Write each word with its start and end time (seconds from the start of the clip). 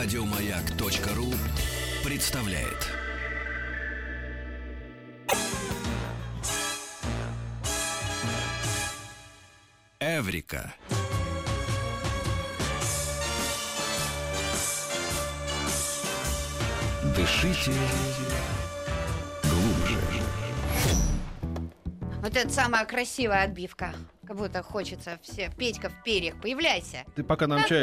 Радиомаяк.ру 0.00 1.26
представляет. 2.08 2.86
Эврика. 9.98 10.72
Дышите 17.16 17.72
глубже. 19.42 19.98
Вот 22.22 22.36
это 22.36 22.48
самая 22.50 22.84
красивая 22.84 23.42
отбивка. 23.42 23.92
Как 24.28 24.36
будто 24.36 24.62
хочется 24.62 25.18
все. 25.22 25.50
Петька 25.56 25.88
в 25.88 26.02
перьях, 26.04 26.34
появляйся. 26.38 27.04
Ты 27.14 27.24
пока 27.24 27.46
нам 27.46 27.64
чай... 27.64 27.82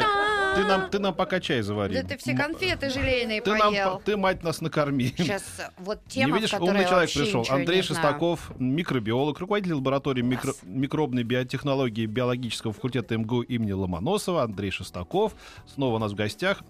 Ты 0.54 0.64
нам, 0.64 0.88
ты 0.88 0.98
нам 1.00 1.12
пока 1.12 1.40
чай 1.40 1.60
завари. 1.60 1.92
Да 1.92 2.02
ты 2.02 2.16
все 2.16 2.34
конфеты 2.34 2.88
желейные 2.88 3.42
Ты, 3.42 3.54
нам, 3.56 3.72
поел. 3.74 3.98
по- 3.98 4.02
ты, 4.04 4.16
мать, 4.16 4.42
нас 4.42 4.60
накорми. 4.62 5.12
Сейчас 5.18 5.42
вот 5.76 6.00
Не 6.06 6.10
тема, 6.22 6.36
видишь, 6.36 6.50
в 6.50 6.52
которой 6.52 6.70
умный 6.70 6.84
человек 6.86 7.12
пришел. 7.12 7.44
Андрей 7.50 7.76
не 7.78 7.82
знаю. 7.82 7.82
Шестаков, 7.82 8.52
микробиолог, 8.58 9.38
руководитель 9.38 9.74
лаборатории 9.74 10.22
микро- 10.22 10.56
микробной 10.62 11.24
биотехнологии 11.24 12.06
биологического 12.06 12.72
факультета 12.72 13.18
МГУ 13.18 13.42
имени 13.42 13.72
Ломоносова. 13.72 14.44
Андрей 14.44 14.70
Шестаков. 14.70 15.34
Снова 15.66 15.96
у 15.96 15.98
нас 15.98 16.12
в 16.12 16.14
гостях. 16.14 16.62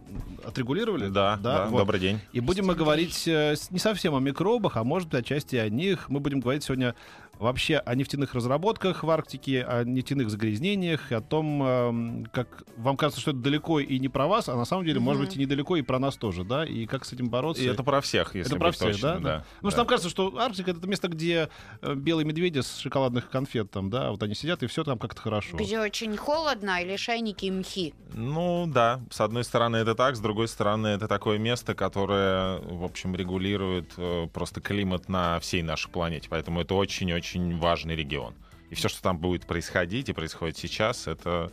Отрегулировали? 0.43 1.09
Да, 1.09 1.37
да, 1.37 1.67
вот. 1.67 1.79
добрый 1.79 2.01
день. 2.01 2.19
И 2.33 2.41
будем 2.41 2.67
мы 2.67 2.75
говорить 2.75 3.29
э, 3.29 3.55
не 3.71 3.79
совсем 3.79 4.15
о 4.17 4.21
микробах, 4.21 4.79
а 4.79 4.85
может 4.85 5.11
быть 5.11 5.21
отчасти 5.21 5.57
о 5.57 5.69
них. 5.69 6.09
Мы 6.09 6.19
будем 6.19 6.41
говорить 6.41 6.65
сегодня 6.65 6.97
вообще 7.39 7.79
о 7.79 7.95
нефтяных 7.95 8.35
разработках 8.35 9.03
в 9.03 9.11
Арктике, 9.11 9.63
о 9.63 9.85
нефтяных 9.85 10.31
загрязнениях, 10.31 11.13
и 11.13 11.15
о 11.15 11.21
том, 11.21 11.63
эм, 11.63 12.27
как 12.33 12.65
вам 12.77 12.97
кажется, 12.97 13.21
что 13.21 13.33
это 13.33 13.41
далеко 13.41 13.81
и 13.81 13.99
не 13.99 14.09
про 14.09 14.27
вас, 14.27 14.49
а 14.49 14.57
на 14.57 14.65
самом 14.65 14.85
деле, 14.85 15.01
может 15.01 15.21
Мгм. 15.23 15.29
быть, 15.29 15.37
и 15.37 15.41
недалеко, 15.41 15.77
и 15.77 15.83
про 15.83 15.99
нас 15.99 16.17
тоже, 16.17 16.45
да, 16.45 16.65
и 16.65 16.87
как 16.87 17.05
с 17.05 17.13
этим 17.13 17.29
бороться. 17.29 17.63
И 17.63 17.67
это 17.67 17.83
про 17.83 18.01
всех, 18.01 18.35
если 18.35 18.53
Это 18.53 18.59
про 18.59 18.69
быть 18.69 18.77
всех, 18.77 18.93
точным, 18.93 19.23
да? 19.23 19.29
да. 19.39 19.45
Потому 19.57 19.71
что 19.71 19.77
да. 19.77 19.83
нам 19.83 19.87
кажется, 19.87 20.09
что 20.09 20.39
Арктика 20.39 20.71
это 20.71 20.87
место, 20.87 21.09
где 21.09 21.49
э, 21.83 21.95
белые 21.95 22.25
медведи 22.25 22.61
с 22.61 22.79
шоколадных 22.79 23.29
конфет 23.29 23.71
там, 23.71 23.91
да, 23.91 24.11
вот 24.11 24.23
они 24.23 24.35
сидят, 24.35 24.63
и 24.63 24.67
все 24.67 24.85
там 24.85 24.99
как-то 24.99 25.21
хорошо. 25.21 25.57
Где 25.57 25.81
очень 25.81 26.17
холодно 26.17 26.81
или 26.83 26.97
шайники 26.97 27.47
и 27.47 27.51
мхи. 27.51 27.95
Ну 28.15 28.67
да, 28.67 29.01
с 29.11 29.21
одной 29.21 29.45
стороны 29.45 29.77
это 29.77 29.95
так, 29.95 30.17
с 30.17 30.21
другой 30.21 30.49
стороны 30.49 30.89
это 30.89 31.09
такое 31.09 31.39
место, 31.39 31.75
которое, 31.75 32.61
в 32.61 32.85
общем, 32.85 33.15
регулирует 33.15 33.93
э, 33.97 34.29
просто 34.33 34.61
климат 34.61 35.09
на 35.09 35.39
всей 35.41 35.63
нашей 35.63 35.91
планете. 35.91 36.29
Поэтому 36.31 36.61
это 36.61 36.75
очень-очень 36.75 37.26
важный 37.35 37.97
регион. 37.97 38.35
И 38.71 38.75
все, 38.75 38.89
что 38.89 39.03
там 39.03 39.19
будет 39.19 39.47
происходить 39.47 40.09
и 40.09 40.13
происходит 40.13 40.57
сейчас, 40.57 41.07
это, 41.07 41.53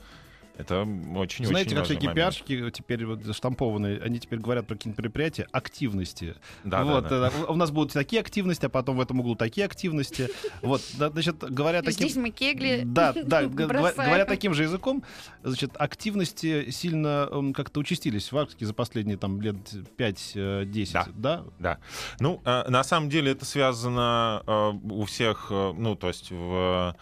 это 0.58 0.82
очень-очень 0.82 1.46
Знаете, 1.46 1.76
как 1.76 1.86
всякие 1.86 2.10
момент. 2.10 2.16
пиарщики 2.16 2.72
теперь 2.72 3.06
вот 3.06 3.24
заштампованные, 3.24 4.00
они 4.02 4.20
теперь 4.20 4.40
говорят 4.40 4.68
про 4.68 4.76
какие-то 4.76 5.02
мероприятия 5.02 5.48
активности. 5.52 6.36
Да, 6.64 6.84
вот, 6.84 7.08
да, 7.08 7.22
да. 7.22 7.32
э, 7.36 7.46
у 7.48 7.56
нас 7.56 7.72
будут 7.72 7.94
такие 7.94 8.20
активности, 8.20 8.68
а 8.68 8.70
потом 8.70 8.98
в 8.98 9.02
этом 9.02 9.20
углу 9.20 9.36
такие 9.36 9.66
активности. 9.66 10.30
Вот, 10.62 10.82
значит, 10.82 11.38
говоря 11.38 11.80
И 11.80 11.82
таким... 11.82 12.08
Здесь 12.08 12.16
мы 12.18 12.30
кегли 12.30 12.82
Да, 12.86 13.14
да, 13.14 13.44
говоря, 13.48 14.26
таким 14.26 14.54
же 14.54 14.64
языком, 14.64 15.04
значит, 15.42 15.72
активности 15.76 16.70
сильно 16.70 17.30
как-то 17.56 17.80
участились 17.80 18.32
в 18.32 18.38
Арктике 18.38 18.66
за 18.66 18.74
последние 18.74 19.18
там 19.18 19.42
лет 19.42 19.56
5-10, 19.98 20.94
Да. 20.94 21.08
да? 21.16 21.44
Да. 21.60 21.80
Ну, 22.20 22.42
э, 22.46 22.70
на 22.70 22.84
самом 22.84 23.10
деле 23.10 23.32
это 23.32 23.46
связано 23.46 24.44
э, 24.46 24.72
у 24.92 25.06
всех, 25.06 25.48
э, 25.50 25.74
ну, 25.76 25.96
то 25.96 26.10
есть 26.10 26.30
в 26.32 26.96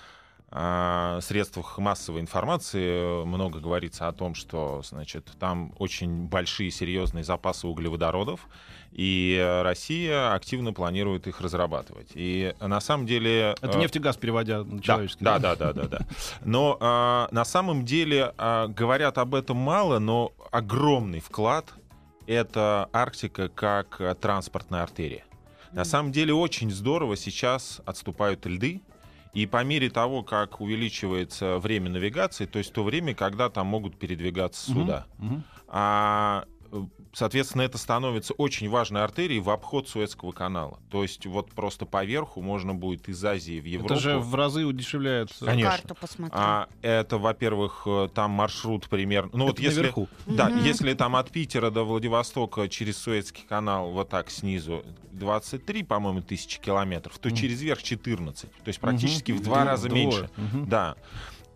э, 0.52 1.20
средствах 1.22 1.78
массовой 1.78 2.22
информации 2.22 3.22
э, 3.22 3.26
много 3.26 3.60
говорится 3.60 4.08
о 4.08 4.12
том, 4.12 4.36
что, 4.36 4.82
значит, 4.84 5.32
там 5.40 5.74
очень 5.80 6.28
большие 6.28 6.72
серьезные 6.72 7.24
запасы 7.24 7.68
углеводородов, 7.68 8.48
и 8.92 9.38
э, 9.40 9.62
Россия 9.62 10.34
активно 10.34 10.74
планирует 10.74 11.28
их 11.28 11.40
разрабатывать. 11.40 12.10
И 12.14 12.54
на 12.60 12.82
самом 12.82 13.06
деле... 13.06 13.56
Это 13.62 13.78
э, 13.78 13.80
нефть 13.80 13.96
и 13.96 14.00
газ, 14.00 14.18
переводя 14.18 14.64
на 14.64 14.82
человеческий. 14.82 15.24
да, 15.24 15.40
да, 15.40 15.56
да, 15.56 15.74
да, 15.74 15.88
да. 15.88 16.00
Но 16.44 16.78
а, 16.80 17.30
на 17.32 17.46
самом 17.46 17.86
деле 17.86 18.34
а, 18.38 18.68
говорят 18.68 19.18
об 19.18 19.34
этом 19.34 19.58
мало, 19.58 20.00
но 20.00 20.34
огромный 20.52 21.22
вклад 21.22 21.74
это 22.28 22.90
Арктика 22.94 23.50
как 23.50 24.00
а, 24.00 24.14
транспортная 24.16 24.84
артерия. 24.84 25.24
На 25.72 25.86
самом 25.86 26.12
деле 26.12 26.34
очень 26.34 26.70
здорово 26.70 27.16
сейчас 27.16 27.82
отступают 27.86 28.46
льды. 28.46 28.82
И 29.34 29.46
по 29.46 29.64
мере 29.64 29.90
того, 29.90 30.24
как 30.24 30.60
увеличивается 30.60 31.58
время 31.58 31.90
навигации, 31.90 32.46
то 32.46 32.60
есть 32.60 32.74
то 32.74 32.84
время, 32.84 33.16
когда 33.16 33.50
там 33.50 33.68
могут 33.68 33.98
передвигаться 33.98 34.72
суда, 34.72 35.06
мгм. 35.18 35.44
а, 35.68 36.46
соответственно, 37.14 37.64
это 37.64 37.78
становится 37.78 38.34
очень 38.34 38.70
важной 38.70 39.04
артерией 39.04 39.40
в 39.42 39.50
обход 39.50 39.88
Суэцкого 39.90 40.32
канала. 40.32 40.80
То 40.90 41.02
есть 41.04 41.26
вот 41.26 41.52
просто 41.52 41.86
поверху 41.86 42.42
можно 42.42 42.74
будет 42.74 43.10
из 43.10 43.24
Азии 43.24 43.60
в 43.60 43.66
Европу. 43.66 43.94
Это 43.94 44.02
же 44.02 44.18
в 44.20 44.34
разы 44.36 44.66
удешевляет. 44.66 45.30
э, 45.42 45.46
Конечно. 45.46 45.72
Карту 45.72 45.96
посмотри. 46.00 46.38
А 46.40 46.68
это, 46.82 47.18
во-первых, 47.18 47.84
э, 47.86 48.08
там 48.14 48.32
маршрут 48.32 48.88
примерно. 48.90 49.32
Ну 49.34 49.46
вот 49.46 49.54
это 49.56 49.62
если, 49.64 49.80
наверху. 49.82 50.08
да, 50.26 50.50
Мгм. 50.50 50.64
если 50.64 50.94
там 50.94 51.16
от 51.16 51.30
Питера 51.32 51.70
до 51.70 51.84
Владивостока 51.84 52.70
через 52.70 52.98
Суэцкий 52.98 53.44
канал 53.48 53.92
вот 53.92 54.10
так 54.10 54.30
снизу 54.30 54.84
23, 55.12 55.84
по-моему, 55.84 56.22
тысячи 56.22 56.60
километров, 56.60 57.18
то 57.20 57.30
Мгм. 57.30 57.36
через 57.38 57.62
верх 57.62 57.84
14. 57.84 58.50
То 58.64 58.68
есть 58.68 58.80
практически 58.80 59.32
Мгм. 59.32 59.42
в 59.42 59.44
два 59.44 59.66
раза 59.66 59.88
вдвое. 59.88 60.02
меньше. 60.02 60.30
Мгм. 60.38 60.70
Да. 60.70 60.96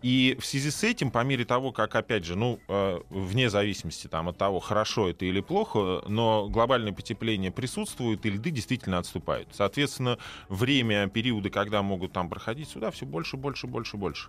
И 0.06 0.36
в 0.38 0.46
связи 0.46 0.70
с 0.70 0.84
этим, 0.84 1.10
по 1.10 1.24
мере 1.24 1.44
того, 1.44 1.72
как, 1.72 1.96
опять 1.96 2.24
же, 2.24 2.36
ну, 2.36 2.60
э, 2.68 3.00
вне 3.10 3.50
зависимости 3.50 4.06
там, 4.06 4.28
от 4.28 4.38
того, 4.38 4.60
хорошо 4.60 5.08
это 5.08 5.24
или 5.24 5.40
плохо, 5.40 6.00
но 6.06 6.48
глобальное 6.48 6.92
потепление 6.92 7.50
присутствует, 7.50 8.24
и 8.24 8.30
льды 8.30 8.50
действительно 8.52 8.98
отступают. 8.98 9.48
Соответственно, 9.50 10.18
время, 10.48 11.08
периоды, 11.08 11.50
когда 11.50 11.82
могут 11.82 12.12
там 12.12 12.28
проходить 12.28 12.68
сюда, 12.68 12.92
все 12.92 13.04
больше, 13.04 13.36
больше, 13.36 13.66
больше, 13.66 13.96
больше. 13.96 14.28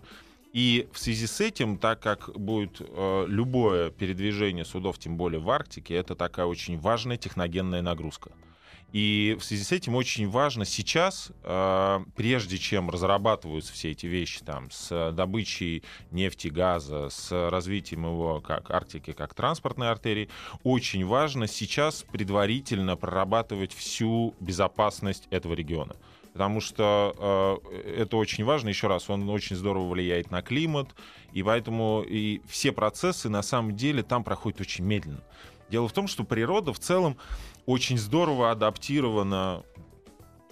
И 0.51 0.89
в 0.93 0.97
связи 0.97 1.27
с 1.27 1.39
этим, 1.41 1.77
так 1.77 1.99
как 1.99 2.31
будет 2.33 2.77
э, 2.79 3.25
любое 3.27 3.91
передвижение 3.91 4.65
судов, 4.65 4.97
тем 4.97 5.15
более 5.15 5.39
в 5.39 5.47
Арктике, 5.47 5.93
это 5.93 6.15
такая 6.15 6.47
очень 6.47 6.79
важная 6.79 7.17
техногенная 7.17 7.83
нагрузка. 7.83 8.31
И 8.93 9.35
в 9.39 9.43
связи 9.43 9.63
с 9.63 9.71
этим 9.73 9.95
очень 9.95 10.29
важно 10.29 10.63
сейчас, 10.63 11.31
э, 11.43 11.99
прежде 12.15 12.57
чем 12.57 12.89
разрабатываются 12.89 13.73
все 13.73 13.91
эти 13.91 14.05
вещи 14.05 14.39
там, 14.45 14.71
с 14.71 15.11
добычей 15.11 15.83
нефти, 16.11 16.47
газа, 16.47 17.09
с 17.09 17.49
развитием 17.49 18.05
его 18.05 18.39
как 18.39 18.71
Арктики, 18.71 19.11
как 19.11 19.33
транспортной 19.33 19.91
артерии, 19.91 20.29
очень 20.63 21.05
важно 21.05 21.47
сейчас 21.47 22.05
предварительно 22.09 22.95
прорабатывать 22.95 23.73
всю 23.73 24.33
безопасность 24.39 25.27
этого 25.31 25.53
региона. 25.53 25.95
Потому 26.31 26.61
что 26.61 27.59
э, 27.71 27.93
это 28.03 28.15
очень 28.15 28.45
важно, 28.45 28.69
еще 28.69 28.87
раз, 28.87 29.09
он 29.09 29.27
очень 29.29 29.57
здорово 29.57 29.89
влияет 29.89 30.31
на 30.31 30.41
климат, 30.41 30.95
и 31.33 31.43
поэтому 31.43 32.05
и 32.07 32.41
все 32.47 32.71
процессы 32.71 33.27
на 33.27 33.41
самом 33.41 33.75
деле 33.75 34.01
там 34.01 34.23
проходят 34.23 34.61
очень 34.61 34.85
медленно. 34.85 35.23
Дело 35.69 35.87
в 35.89 35.93
том, 35.93 36.07
что 36.07 36.23
природа 36.23 36.71
в 36.71 36.79
целом 36.79 37.17
очень 37.67 37.97
здорово 37.99 38.49
адаптирована 38.49 39.63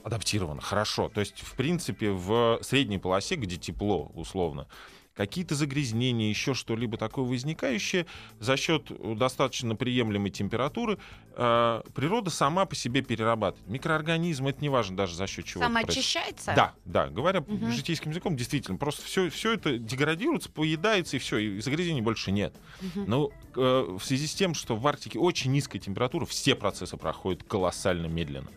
адаптирована, 0.03 0.61
хорошо. 0.61 1.09
То 1.09 1.19
есть, 1.19 1.39
в 1.39 1.55
принципе, 1.55 2.11
в 2.11 2.59
средней 2.61 2.99
полосе, 2.99 3.37
где 3.37 3.57
тепло, 3.57 4.11
условно, 4.13 4.67
какие-то 5.15 5.55
загрязнения, 5.55 6.29
еще 6.29 6.53
что-либо 6.53 6.97
такое 6.97 7.25
возникающее 7.25 8.05
за 8.39 8.57
счет 8.57 8.91
достаточно 9.17 9.75
приемлемой 9.75 10.29
температуры, 10.29 10.97
э, 11.35 11.81
природа 11.93 12.29
сама 12.29 12.65
по 12.65 12.75
себе 12.75 13.01
перерабатывает. 13.01 13.67
Микроорганизмы, 13.69 14.49
это 14.49 14.61
не 14.61 14.69
важно 14.69 14.97
даже 14.97 15.15
за 15.15 15.25
счет 15.27 15.45
чего. 15.45 15.61
происходит. 15.63 15.87
Самоочищается? 15.87 16.53
Да, 16.55 16.73
да, 16.85 17.07
говоря 17.07 17.41
Мгм. 17.41 17.71
житейским 17.71 18.11
языком, 18.11 18.35
действительно, 18.35 18.77
просто 18.77 19.03
все, 19.03 19.29
все 19.29 19.53
это 19.53 19.77
деградируется, 19.77 20.49
поедается, 20.51 21.15
и 21.15 21.19
все, 21.19 21.37
и 21.37 21.59
загрязнений 21.61 22.01
больше 22.01 22.31
нет. 22.31 22.53
Мгм. 22.81 23.05
Но 23.07 23.31
э, 23.55 23.97
в 23.99 24.03
связи 24.03 24.27
с 24.27 24.33
тем, 24.35 24.53
что 24.53 24.75
в 24.75 24.85
Арктике 24.85 25.17
очень 25.17 25.51
низкая 25.51 25.81
температура, 25.81 26.25
все 26.25 26.55
процессы 26.55 26.97
проходят 26.97 27.43
колоссально 27.43 28.07
медленно. 28.07 28.49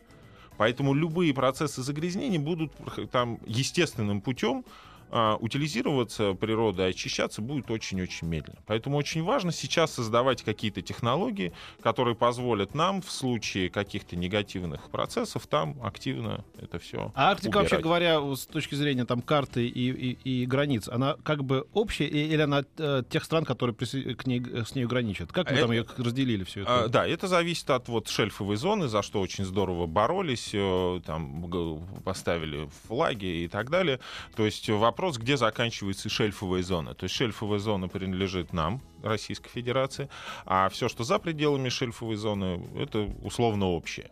Поэтому 0.56 0.92
любые 0.92 1.32
процессы 1.32 1.82
загрязнения 1.82 2.40
будут 2.40 2.72
там 3.12 3.38
естественным 3.46 4.20
путем 4.20 4.64
а, 5.10 5.36
утилизироваться 5.36 6.34
природой, 6.34 6.90
очищаться 6.90 7.42
будет 7.42 7.70
очень-очень 7.70 8.28
медленно. 8.28 8.58
Поэтому 8.66 8.96
очень 8.96 9.22
важно 9.22 9.52
сейчас 9.52 9.92
создавать 9.94 10.42
какие-то 10.42 10.82
технологии, 10.82 11.52
которые 11.82 12.14
позволят 12.14 12.74
нам 12.74 13.02
в 13.02 13.10
случае 13.10 13.70
каких-то 13.70 14.16
негативных 14.16 14.90
процессов 14.90 15.46
там 15.46 15.76
активно 15.82 16.44
это 16.60 16.78
все. 16.78 17.12
А 17.14 17.30
Арктика, 17.30 17.58
вообще 17.58 17.78
говоря, 17.78 18.20
с 18.34 18.46
точки 18.46 18.74
зрения 18.74 19.04
там 19.04 19.22
карты 19.22 19.66
и, 19.66 19.90
и, 19.90 20.42
и 20.42 20.46
границ, 20.46 20.88
она 20.88 21.16
как 21.22 21.44
бы 21.44 21.66
общая 21.72 22.06
или 22.06 22.40
она 22.40 22.64
э, 22.76 23.02
тех 23.08 23.24
стран, 23.24 23.44
которые 23.44 23.74
присо- 23.74 24.14
к 24.14 24.26
ней, 24.26 24.42
с 24.64 24.74
ней 24.74 24.84
граничат? 24.86 25.32
Как 25.32 25.46
мы 25.50 25.52
Это- 25.56 25.62
там 25.62 25.72
ее 25.72 25.86
разделили 25.96 26.44
все 26.44 26.62
это? 26.62 26.84
А, 26.84 26.88
да, 26.88 27.06
это 27.06 27.28
зависит 27.28 27.70
от 27.70 27.88
вот 27.88 28.08
шельфовой 28.08 28.56
зоны, 28.56 28.88
за 28.88 29.02
что 29.02 29.20
очень 29.20 29.44
здорово 29.44 29.86
боролись, 29.86 30.50
э, 30.52 31.00
там 31.06 31.50
поставили 32.04 32.68
флаги 32.86 33.44
и 33.44 33.48
так 33.48 33.70
далее. 33.70 34.00
То 34.36 34.44
есть 34.44 34.68
вопрос 34.68 34.97
вопрос, 34.98 35.16
где 35.16 35.36
заканчивается 35.36 36.08
шельфовая 36.08 36.62
зона. 36.62 36.92
То 36.92 37.04
есть 37.04 37.14
шельфовая 37.14 37.60
зона 37.60 37.86
принадлежит 37.86 38.52
нам, 38.52 38.80
Российской 39.04 39.48
Федерации, 39.48 40.08
а 40.44 40.68
все, 40.68 40.88
что 40.88 41.04
за 41.04 41.20
пределами 41.20 41.68
шельфовой 41.68 42.16
зоны, 42.16 42.60
это 42.76 43.08
условно 43.22 43.66
общее. 43.66 44.10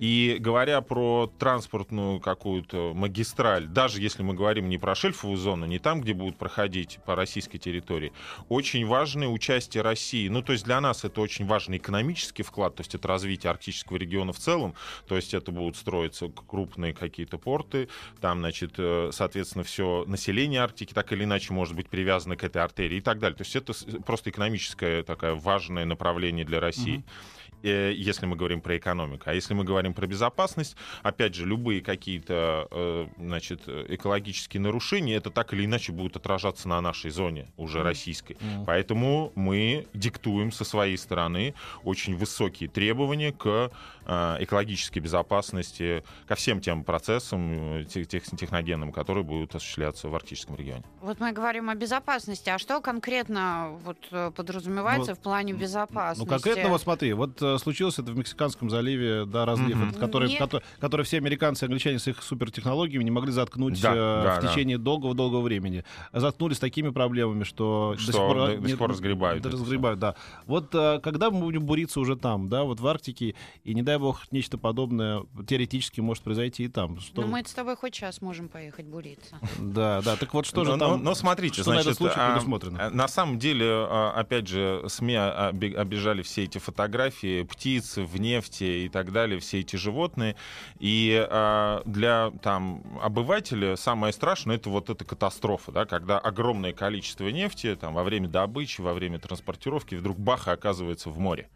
И 0.00 0.36
говоря 0.40 0.80
про 0.80 1.30
транспортную 1.38 2.20
какую-то 2.20 2.92
магистраль, 2.94 3.66
даже 3.66 4.00
если 4.00 4.22
мы 4.22 4.34
говорим 4.34 4.68
не 4.68 4.78
про 4.78 4.94
шельфовую 4.94 5.36
зону, 5.36 5.66
не 5.66 5.78
там, 5.78 6.00
где 6.00 6.14
будут 6.14 6.36
проходить 6.36 6.98
по 7.04 7.14
российской 7.14 7.58
территории, 7.58 8.12
очень 8.48 8.86
важное 8.86 9.28
участие 9.28 9.82
России. 9.82 10.28
Ну, 10.28 10.42
то 10.42 10.52
есть 10.52 10.64
для 10.64 10.80
нас 10.80 11.04
это 11.04 11.20
очень 11.20 11.46
важный 11.46 11.78
экономический 11.78 12.42
вклад, 12.42 12.76
то 12.76 12.80
есть 12.80 12.94
это 12.94 13.08
развитие 13.08 13.50
арктического 13.50 13.96
региона 13.96 14.32
в 14.32 14.38
целом, 14.38 14.74
то 15.06 15.16
есть 15.16 15.34
это 15.34 15.52
будут 15.52 15.76
строиться 15.76 16.28
крупные 16.28 16.94
какие-то 16.94 17.38
порты, 17.38 17.88
там, 18.20 18.40
значит, 18.40 18.74
э, 18.78 19.10
соответственно, 19.12 19.64
все 19.64 20.04
население 20.06 20.60
Арктики 20.60 20.92
так 20.92 21.12
или 21.12 21.24
иначе 21.24 21.52
может 21.52 21.74
быть 21.74 21.88
привязано 21.88 22.36
к 22.36 22.44
этой 22.44 22.62
артерии 22.62 22.98
и 22.98 23.00
так 23.00 23.18
далее. 23.18 23.36
То 23.36 23.44
есть 23.44 23.56
это 23.56 23.72
просто 24.04 24.30
экономическое 24.30 25.02
такое 25.02 25.34
важное 25.34 25.84
направление 25.84 26.44
для 26.44 26.60
России. 26.60 26.98
Mm-hmm 26.98 27.40
если 27.62 28.26
мы 28.26 28.36
говорим 28.36 28.60
про 28.60 28.76
экономику. 28.76 29.24
А 29.26 29.34
если 29.34 29.54
мы 29.54 29.64
говорим 29.64 29.94
про 29.94 30.06
безопасность, 30.06 30.76
опять 31.02 31.34
же, 31.34 31.46
любые 31.46 31.80
какие-то 31.80 32.68
э, 32.70 33.06
значит, 33.18 33.62
экологические 33.68 34.60
нарушения, 34.60 35.16
это 35.16 35.30
так 35.30 35.52
или 35.52 35.64
иначе 35.64 35.92
будет 35.92 36.16
отражаться 36.16 36.68
на 36.68 36.80
нашей 36.80 37.10
зоне, 37.10 37.48
уже 37.56 37.82
российской. 37.82 38.36
Поэтому 38.66 39.32
мы 39.34 39.86
диктуем 39.94 40.52
со 40.52 40.64
своей 40.64 40.96
стороны 40.96 41.54
очень 41.84 42.16
высокие 42.16 42.68
требования 42.68 43.32
к 43.32 43.70
э, 44.06 44.36
экологической 44.40 45.00
безопасности, 45.00 46.04
ко 46.26 46.34
всем 46.34 46.60
тем 46.60 46.84
процессам 46.84 47.80
э, 47.80 47.84
тех, 47.84 48.24
техногенным, 48.24 48.92
которые 48.92 49.24
будут 49.24 49.54
осуществляться 49.54 50.08
в 50.08 50.14
арктическом 50.14 50.56
регионе. 50.56 50.84
Вот 51.00 51.20
мы 51.20 51.32
говорим 51.32 51.70
о 51.70 51.74
безопасности, 51.74 52.50
а 52.50 52.58
что 52.58 52.80
конкретно 52.80 53.78
вот 53.84 54.34
подразумевается 54.34 55.10
ну, 55.10 55.16
в 55.16 55.20
плане 55.20 55.52
безопасности? 55.52 56.20
Ну, 56.20 56.26
конкретно, 56.26 56.70
вот 56.70 56.82
смотри, 56.82 57.12
вот 57.12 57.40
случилось 57.58 57.98
это 57.98 58.12
в 58.12 58.16
Мексиканском 58.16 58.70
заливе, 58.70 59.24
да, 59.26 59.44
разлив, 59.44 59.76
mm-hmm. 59.76 59.98
который, 59.98 60.36
который, 60.36 60.62
который 60.78 61.04
все 61.04 61.18
американцы 61.18 61.64
и 61.64 61.66
англичане 61.66 61.98
с 61.98 62.08
их 62.08 62.22
супертехнологиями 62.22 63.04
не 63.04 63.10
могли 63.10 63.32
заткнуть 63.32 63.80
да, 63.80 63.92
э, 63.92 63.94
да, 63.94 64.40
в 64.40 64.48
течение 64.48 64.78
долгого-долгого 64.78 65.42
времени. 65.42 65.84
Заткнули 66.12 66.54
с 66.54 66.58
такими 66.58 66.90
проблемами, 66.90 67.44
что, 67.44 67.94
что 67.98 68.06
до 68.06 68.12
сих 68.12 68.20
пор, 68.20 68.36
до, 68.36 68.58
до 68.58 68.68
сих 68.68 68.78
пор 68.78 68.90
разгребают. 68.90 69.42
Да, 69.42 69.50
разгребают, 69.50 69.98
да. 69.98 70.14
Вот 70.46 70.74
э, 70.74 71.00
когда 71.02 71.30
мы 71.30 71.40
будем 71.40 71.64
буриться 71.64 72.00
уже 72.00 72.16
там, 72.16 72.48
да, 72.48 72.64
вот 72.64 72.80
в 72.80 72.86
Арктике, 72.86 73.34
и 73.64 73.74
не 73.74 73.82
дай 73.82 73.98
бог 73.98 74.30
нечто 74.30 74.58
подобное 74.58 75.24
теоретически 75.46 76.00
может 76.00 76.22
произойти 76.22 76.64
и 76.64 76.68
там. 76.68 77.00
Что... 77.00 77.22
Ну 77.22 77.28
мы 77.28 77.42
с 77.44 77.52
тобой 77.52 77.76
хоть 77.76 77.94
сейчас 77.94 78.20
можем 78.20 78.48
поехать 78.48 78.86
буриться. 78.86 79.38
Да, 79.60 80.00
да. 80.02 80.16
Так 80.16 80.34
вот 80.34 80.46
что 80.46 80.64
же 80.64 80.72
но, 80.72 80.78
там? 80.78 80.90
Но, 80.90 80.96
но 80.96 81.14
смотрите, 81.14 81.62
что 81.62 81.64
значит, 81.64 81.84
на 81.84 81.88
этот 81.90 81.98
случай 81.98 82.14
а, 82.16 82.32
предусмотрено? 82.32 82.90
На 82.90 83.08
самом 83.08 83.38
деле, 83.38 83.66
а, 83.66 84.12
опять 84.16 84.48
же, 84.48 84.84
СМИ 84.88 85.16
обижали 85.16 86.22
все 86.22 86.44
эти 86.44 86.58
фотографии 86.58 87.39
птиц 87.44 87.96
в 87.96 88.16
нефти 88.18 88.64
и 88.84 88.88
так 88.88 89.12
далее, 89.12 89.40
все 89.40 89.60
эти 89.60 89.76
животные. 89.76 90.36
И 90.78 91.26
э, 91.28 91.82
для 91.84 92.32
там, 92.42 92.82
обывателя 93.02 93.76
самое 93.76 94.12
страшное 94.12 94.56
это 94.56 94.70
вот 94.70 94.90
эта 94.90 95.04
катастрофа, 95.04 95.72
да, 95.72 95.84
когда 95.86 96.18
огромное 96.18 96.72
количество 96.72 97.28
нефти 97.28 97.76
там, 97.76 97.94
во 97.94 98.04
время 98.04 98.28
добычи, 98.28 98.80
во 98.80 98.94
время 98.94 99.18
транспортировки 99.18 99.94
вдруг 99.94 100.18
баха 100.18 100.52
оказывается 100.52 101.10
в 101.10 101.18
море. 101.18 101.48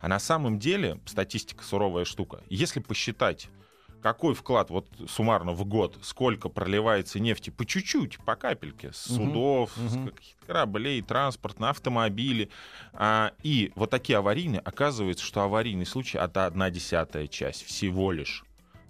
А 0.00 0.08
на 0.08 0.18
самом 0.18 0.58
деле 0.58 1.00
статистика 1.06 1.64
суровая 1.64 2.04
штука. 2.04 2.42
Если 2.48 2.80
посчитать 2.80 3.48
какой 4.02 4.34
вклад 4.34 4.70
вот 4.70 4.86
суммарно 5.08 5.52
в 5.52 5.64
год, 5.64 5.98
сколько 6.02 6.48
проливается 6.48 7.20
нефти 7.20 7.50
по 7.50 7.64
чуть-чуть, 7.64 8.18
по 8.20 8.36
капельке, 8.36 8.92
с 8.92 8.98
судов, 8.98 9.76
угу. 9.76 9.88
с 9.88 9.92
каких-то 9.92 10.46
кораблей, 10.46 11.02
транспорт, 11.02 11.58
на 11.58 11.70
автомобили. 11.70 12.50
А, 12.92 13.32
и 13.42 13.72
вот 13.74 13.90
такие 13.90 14.18
аварийные, 14.18 14.60
оказывается, 14.60 15.24
что 15.24 15.42
аварийный 15.42 15.86
случай 15.86 16.18
это 16.18 16.46
одна 16.46 16.70
десятая 16.70 17.26
часть 17.26 17.64
всего 17.64 18.12
лишь. 18.12 18.44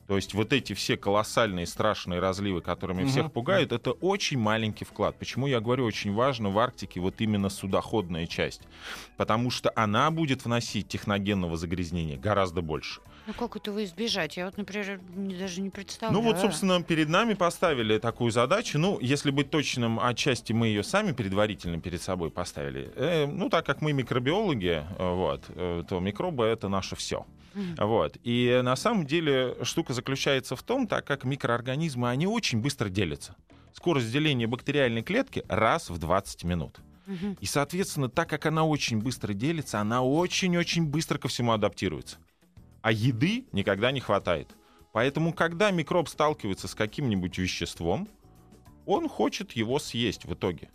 То 0.08 0.16
есть 0.16 0.32
вот 0.32 0.54
эти 0.54 0.72
все 0.72 0.96
колоссальные 0.96 1.66
страшные 1.66 2.18
разливы, 2.18 2.62
которыми 2.62 3.02
угу. 3.02 3.10
всех 3.10 3.30
пугают, 3.30 3.72
это 3.72 3.92
очень 3.92 4.38
маленький 4.38 4.86
вклад. 4.86 5.18
Почему 5.18 5.46
я 5.46 5.60
говорю, 5.60 5.84
очень 5.84 6.14
важно 6.14 6.48
в 6.48 6.58
Арктике 6.58 6.98
вот 6.98 7.20
именно 7.20 7.50
судоходная 7.50 8.26
часть? 8.26 8.62
Потому 9.18 9.50
что 9.50 9.70
она 9.76 10.10
будет 10.10 10.46
вносить 10.46 10.88
техногенного 10.88 11.58
загрязнения 11.58 12.16
гораздо 12.16 12.62
больше. 12.62 13.02
Ну 13.28 13.34
как 13.34 13.56
этого 13.56 13.84
избежать? 13.84 14.38
Я 14.38 14.46
вот, 14.46 14.56
например, 14.56 15.00
даже 15.14 15.60
не 15.60 15.68
представляю. 15.68 16.18
Ну 16.18 16.26
вот, 16.26 16.40
собственно, 16.40 16.82
перед 16.82 17.10
нами 17.10 17.34
поставили 17.34 17.98
такую 17.98 18.30
задачу. 18.30 18.78
Ну, 18.78 18.98
если 19.02 19.30
быть 19.30 19.50
точным, 19.50 20.00
отчасти 20.00 20.54
мы 20.54 20.68
ее 20.68 20.82
сами 20.82 21.12
предварительно 21.12 21.78
перед 21.78 22.00
собой 22.00 22.30
поставили. 22.30 22.90
Э, 22.96 23.26
ну, 23.26 23.50
так 23.50 23.66
как 23.66 23.82
мы 23.82 23.92
микробиологи, 23.92 24.82
вот, 24.98 25.44
э, 25.48 25.84
то 25.86 26.00
микробы— 26.00 26.44
это 26.46 26.70
наше 26.70 26.96
все. 26.96 27.26
Mm-hmm. 27.52 27.84
Вот. 27.84 28.16
И 28.24 28.60
на 28.64 28.76
самом 28.76 29.04
деле 29.04 29.56
штука 29.62 29.92
заключается 29.92 30.56
в 30.56 30.62
том, 30.62 30.86
так 30.86 31.04
как 31.04 31.24
микроорганизмы, 31.24 32.08
они 32.08 32.26
очень 32.26 32.62
быстро 32.62 32.88
делятся. 32.88 33.36
Скорость 33.74 34.10
деления 34.10 34.48
бактериальной 34.48 35.02
клетки 35.02 35.44
раз 35.48 35.90
в 35.90 35.98
20 35.98 36.44
минут. 36.44 36.78
И, 37.40 37.46
соответственно, 37.46 38.08
так 38.08 38.28
как 38.28 38.46
она 38.46 38.64
очень 38.64 39.00
быстро 39.00 39.32
делится, 39.34 39.80
она 39.80 40.02
очень-очень 40.02 40.86
быстро 40.86 41.18
ко 41.18 41.28
всему 41.28 41.52
адаптируется. 41.52 42.18
А 42.82 42.92
еды 42.92 43.46
никогда 43.52 43.90
не 43.92 44.00
хватает. 44.00 44.54
Поэтому, 44.92 45.32
когда 45.32 45.70
микроб 45.70 46.08
сталкивается 46.08 46.68
с 46.68 46.74
каким-нибудь 46.74 47.38
веществом, 47.38 48.08
он 48.86 49.08
хочет 49.08 49.52
его 49.52 49.78
съесть 49.78 50.24
в 50.24 50.34
итоге. 50.34 50.70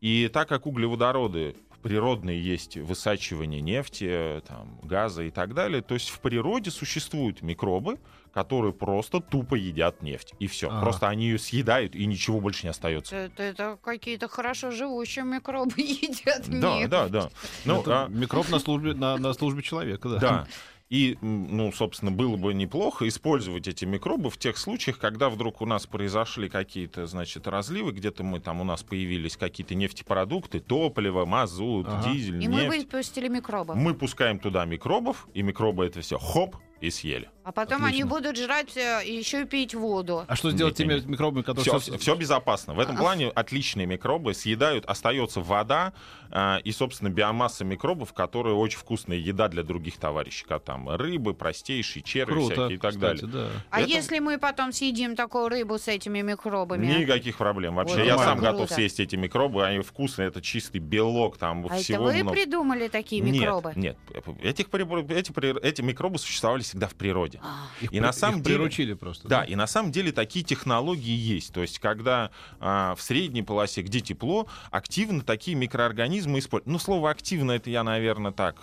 И 0.00 0.28
так 0.32 0.48
как 0.48 0.66
углеводороды 0.66 1.54
природные 1.82 2.40
есть 2.40 2.76
высачивание 2.76 3.60
нефти, 3.60 4.42
там, 4.46 4.78
газа 4.82 5.24
и 5.24 5.30
так 5.30 5.52
далее. 5.52 5.82
То 5.82 5.94
есть 5.94 6.08
в 6.08 6.20
природе 6.20 6.70
существуют 6.70 7.42
микробы, 7.42 7.98
которые 8.32 8.72
просто 8.72 9.20
тупо 9.20 9.56
едят 9.56 10.00
нефть. 10.02 10.32
И 10.38 10.46
все. 10.46 10.68
Ага. 10.68 10.80
Просто 10.80 11.08
они 11.08 11.26
ее 11.26 11.38
съедают, 11.38 11.94
и 11.94 12.06
ничего 12.06 12.40
больше 12.40 12.64
не 12.64 12.70
остается. 12.70 13.14
Это, 13.14 13.42
это 13.42 13.78
какие-то 13.82 14.28
хорошо 14.28 14.70
живущие 14.70 15.24
микробы 15.24 15.74
едят 15.76 16.48
да, 16.48 16.78
нефть. 16.78 16.90
Да, 16.90 17.08
да, 17.08 17.22
да. 17.24 17.30
Ну, 17.64 17.82
а... 17.86 18.08
Микроб 18.08 18.48
на 18.48 18.58
службе, 18.58 18.94
на, 18.94 19.18
на 19.18 19.32
службе 19.34 19.62
человека, 19.62 20.08
да. 20.08 20.18
Да. 20.18 20.46
И, 20.92 21.16
ну, 21.22 21.72
собственно, 21.72 22.10
было 22.10 22.36
бы 22.36 22.52
неплохо 22.52 23.08
использовать 23.08 23.66
эти 23.66 23.86
микробы 23.86 24.28
в 24.28 24.36
тех 24.36 24.58
случаях, 24.58 24.98
когда 24.98 25.30
вдруг 25.30 25.62
у 25.62 25.66
нас 25.66 25.86
произошли 25.86 26.50
какие-то, 26.50 27.06
значит, 27.06 27.46
разливы, 27.46 27.92
где-то 27.92 28.22
мы 28.22 28.40
там 28.40 28.60
у 28.60 28.64
нас 28.64 28.82
появились 28.82 29.38
какие-то 29.38 29.74
нефтепродукты, 29.74 30.60
топливо, 30.60 31.24
мазут, 31.24 31.86
ага. 31.88 32.12
дизель, 32.12 32.44
и 32.44 32.46
нефть. 32.46 32.66
Мы 32.66 32.76
выпустили 32.76 33.28
микробов. 33.28 33.74
Мы 33.74 33.94
пускаем 33.94 34.38
туда 34.38 34.66
микробов, 34.66 35.28
и 35.32 35.40
микробы 35.40 35.86
это 35.86 36.02
все 36.02 36.18
хоп, 36.18 36.56
и 36.82 36.90
съели. 36.90 37.30
А 37.44 37.52
потом 37.52 37.84
Отлично. 37.84 37.88
они 37.88 38.04
будут 38.04 38.36
жрать 38.36 38.76
э, 38.76 39.02
еще 39.04 39.42
и 39.42 39.44
пить 39.44 39.74
воду. 39.74 40.24
А 40.28 40.36
что 40.36 40.50
сделать 40.50 40.74
с 40.74 40.78
теми 40.78 41.00
микробами, 41.00 41.42
которые... 41.42 41.80
Все, 41.80 41.98
все 41.98 42.14
безопасно. 42.14 42.74
В 42.74 42.80
этом 42.80 42.96
а, 42.96 42.98
плане 42.98 43.28
отличные 43.28 43.86
микробы 43.86 44.32
съедают, 44.34 44.84
остается 44.86 45.40
вода 45.40 45.92
э, 46.30 46.60
и, 46.62 46.70
собственно, 46.72 47.08
биомасса 47.08 47.64
микробов, 47.64 48.12
которые 48.12 48.54
очень 48.54 48.78
вкусная 48.78 49.16
еда 49.16 49.48
для 49.48 49.62
других 49.62 49.96
товарищей, 49.96 50.44
как 50.46 50.62
там 50.62 50.88
рыбы, 50.88 51.34
простейшие, 51.34 52.02
черви 52.02 52.32
Круто, 52.32 52.54
всякие 52.54 52.76
и 52.76 52.78
так 52.78 52.94
кстати, 52.94 53.24
далее. 53.24 53.26
Да. 53.32 53.48
А 53.70 53.80
Это... 53.80 53.90
если 53.90 54.18
мы 54.20 54.38
потом 54.38 54.72
съедим 54.72 55.16
такую 55.16 55.48
рыбу 55.48 55.78
с 55.78 55.88
этими 55.88 56.20
микробами? 56.20 56.86
Никаких 56.86 57.38
проблем 57.38 57.76
вообще. 57.76 57.96
Вот, 57.96 58.06
Я 58.06 58.18
сам 58.18 58.38
круто. 58.38 58.52
готов 58.52 58.70
съесть 58.70 59.00
эти 59.00 59.16
микробы, 59.16 59.64
они 59.64 59.80
вкусные, 59.80 60.28
это 60.28 60.40
чистый 60.40 60.78
белок, 60.78 61.38
там 61.38 61.66
а 61.66 61.76
всего 61.76 62.08
это 62.08 62.16
вы 62.18 62.22
много. 62.22 62.36
придумали 62.36 62.88
такие 62.88 63.20
микробы? 63.20 63.72
Нет, 63.76 63.96
нет. 64.14 64.24
Этих, 64.42 64.66
эти, 64.72 65.66
эти 65.66 65.82
микробы 65.82 66.18
существовали 66.18 66.62
всегда 66.72 66.88
в 66.88 66.94
природе. 66.94 67.38
Их, 67.82 67.92
и 67.92 68.00
на 68.00 68.12
самом 68.12 68.38
их 68.38 68.44
деле 68.44 68.56
приручили 68.56 68.94
просто. 68.94 69.28
Да, 69.28 69.40
да, 69.40 69.44
и 69.44 69.54
на 69.54 69.66
самом 69.66 69.92
деле 69.92 70.10
такие 70.10 70.42
технологии 70.42 71.14
есть. 71.14 71.52
То 71.52 71.60
есть, 71.60 71.78
когда 71.78 72.30
а, 72.60 72.94
в 72.94 73.02
средней 73.02 73.42
полосе, 73.42 73.82
где 73.82 74.00
тепло, 74.00 74.46
активно 74.70 75.22
такие 75.22 75.54
микроорганизмы 75.54 76.38
используют. 76.38 76.66
Ну, 76.66 76.78
слово 76.78 77.10
активно 77.10 77.52
это 77.52 77.68
я, 77.68 77.84
наверное, 77.84 78.32
так 78.32 78.56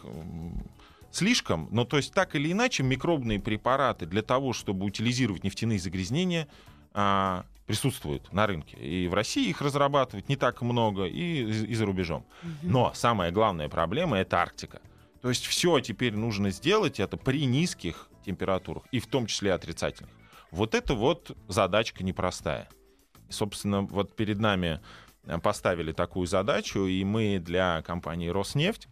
слишком, 1.11 1.67
но 1.71 1.85
то 1.85 1.97
есть 1.97 2.13
так 2.13 2.35
или 2.35 2.51
иначе 2.51 2.83
микробные 2.83 3.39
препараты 3.39 4.05
для 4.05 4.21
того, 4.21 4.53
чтобы 4.53 4.85
утилизировать 4.85 5.43
нефтяные 5.43 5.79
загрязнения, 5.79 6.47
а, 6.93 7.45
присутствуют 7.67 8.33
на 8.33 8.47
рынке. 8.47 8.75
И 8.77 9.07
в 9.07 9.13
России 9.13 9.49
их 9.49 9.61
разрабатывают 9.61 10.29
не 10.29 10.35
так 10.35 10.63
много, 10.63 11.05
и, 11.05 11.43
и 11.43 11.75
за 11.75 11.85
рубежом. 11.85 12.25
Но 12.63 12.91
самая 12.95 13.31
главная 13.31 13.69
проблема 13.69 14.17
это 14.17 14.41
Арктика. 14.41 14.81
То 15.21 15.29
есть 15.29 15.45
все 15.45 15.79
теперь 15.79 16.15
нужно 16.15 16.49
сделать 16.49 16.99
это 16.99 17.17
при 17.17 17.45
низких 17.45 18.09
температурах, 18.25 18.83
и 18.91 18.99
в 18.99 19.07
том 19.07 19.25
числе 19.25 19.53
отрицательных. 19.53 20.11
Вот 20.51 20.75
это 20.75 20.93
вот 20.93 21.35
задачка 21.47 22.03
непростая. 22.03 22.69
Собственно, 23.29 23.81
вот 23.81 24.15
перед 24.15 24.39
нами 24.39 24.81
э, 25.25 25.38
поставили 25.39 25.91
такую 25.91 26.25
задачу, 26.25 26.85
и 26.85 27.03
мы 27.03 27.39
для 27.39 27.81
компании 27.83 28.29
«Роснефть» 28.29 28.88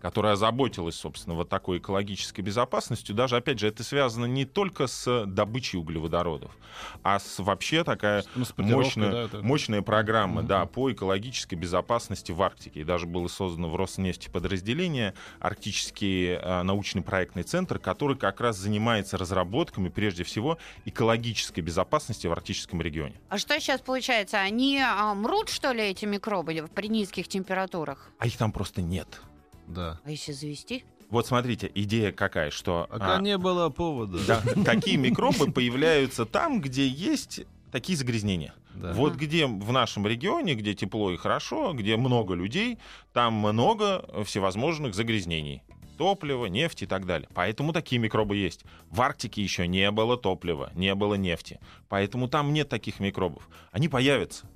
которая 0.00 0.34
озаботилась, 0.34 0.94
собственно, 0.94 1.34
вот 1.34 1.48
такой 1.48 1.78
экологической 1.78 2.40
безопасностью, 2.40 3.14
даже, 3.14 3.36
опять 3.36 3.58
же, 3.58 3.68
это 3.68 3.82
связано 3.82 4.26
не 4.26 4.44
только 4.44 4.86
с 4.86 5.24
добычей 5.26 5.78
углеводородов, 5.78 6.56
а 7.02 7.18
с 7.18 7.38
вообще 7.38 7.84
такая 7.84 8.22
с 8.22 8.52
мощная, 8.56 9.10
да, 9.10 9.22
это- 9.22 9.42
мощная 9.42 9.82
программа, 9.82 10.42
да, 10.42 10.66
по 10.66 10.92
экологической 10.92 11.54
безопасности 11.54 12.32
в 12.32 12.42
Арктике. 12.42 12.80
И 12.80 12.84
даже 12.84 13.06
было 13.06 13.28
создано 13.28 13.68
в 13.68 13.76
Роснефти 13.76 14.28
подразделение, 14.28 15.14
Арктический 15.40 16.34
э, 16.34 16.62
научный 16.62 17.02
проектный 17.02 17.42
центр, 17.42 17.78
который 17.78 18.16
как 18.16 18.40
раз 18.40 18.56
занимается 18.56 19.18
разработками, 19.18 19.88
прежде 19.88 20.24
всего, 20.24 20.58
экологической 20.84 21.60
безопасности 21.60 22.26
в 22.26 22.32
арктическом 22.32 22.80
регионе. 22.82 23.14
А 23.28 23.38
что 23.38 23.58
сейчас 23.60 23.80
получается? 23.80 24.38
Они 24.38 24.78
а, 24.78 25.14
мрут, 25.14 25.48
что 25.48 25.72
ли, 25.72 25.82
эти 25.82 26.04
микробы 26.04 26.68
при 26.74 26.88
низких 26.88 27.28
температурах? 27.28 28.10
А 28.18 28.26
их 28.26 28.36
там 28.36 28.52
просто 28.52 28.82
нет. 28.82 29.20
Да. 29.68 30.00
А 30.04 30.10
если 30.10 30.32
завести? 30.32 30.84
Вот 31.10 31.26
смотрите, 31.26 31.70
идея 31.74 32.12
какая, 32.12 32.50
что... 32.50 32.86
Пока 32.90 33.16
а, 33.16 33.20
не 33.20 33.38
было 33.38 33.70
повода. 33.70 34.18
да, 34.26 34.42
такие 34.64 34.96
микробы 34.96 35.50
появляются 35.50 36.26
там, 36.26 36.60
где 36.60 36.86
есть 36.86 37.42
такие 37.72 37.96
загрязнения. 37.96 38.54
Да. 38.74 38.92
Вот 38.92 39.14
где 39.14 39.46
в 39.46 39.72
нашем 39.72 40.06
регионе, 40.06 40.54
где 40.54 40.74
тепло 40.74 41.10
и 41.10 41.16
хорошо, 41.16 41.72
где 41.72 41.96
много 41.96 42.34
людей, 42.34 42.78
там 43.12 43.34
много 43.34 44.04
всевозможных 44.24 44.94
загрязнений. 44.94 45.62
Топлива, 45.96 46.46
нефти 46.46 46.84
и 46.84 46.86
так 46.86 47.06
далее. 47.06 47.28
Поэтому 47.34 47.72
такие 47.72 47.98
микробы 47.98 48.36
есть. 48.36 48.64
В 48.90 49.00
Арктике 49.00 49.42
еще 49.42 49.66
не 49.66 49.90
было 49.90 50.16
топлива, 50.16 50.70
не 50.74 50.94
было 50.94 51.14
нефти. 51.14 51.58
Поэтому 51.88 52.28
там 52.28 52.52
нет 52.52 52.68
таких 52.68 53.00
микробов. 53.00 53.48
Они 53.72 53.88
появятся. 53.88 54.46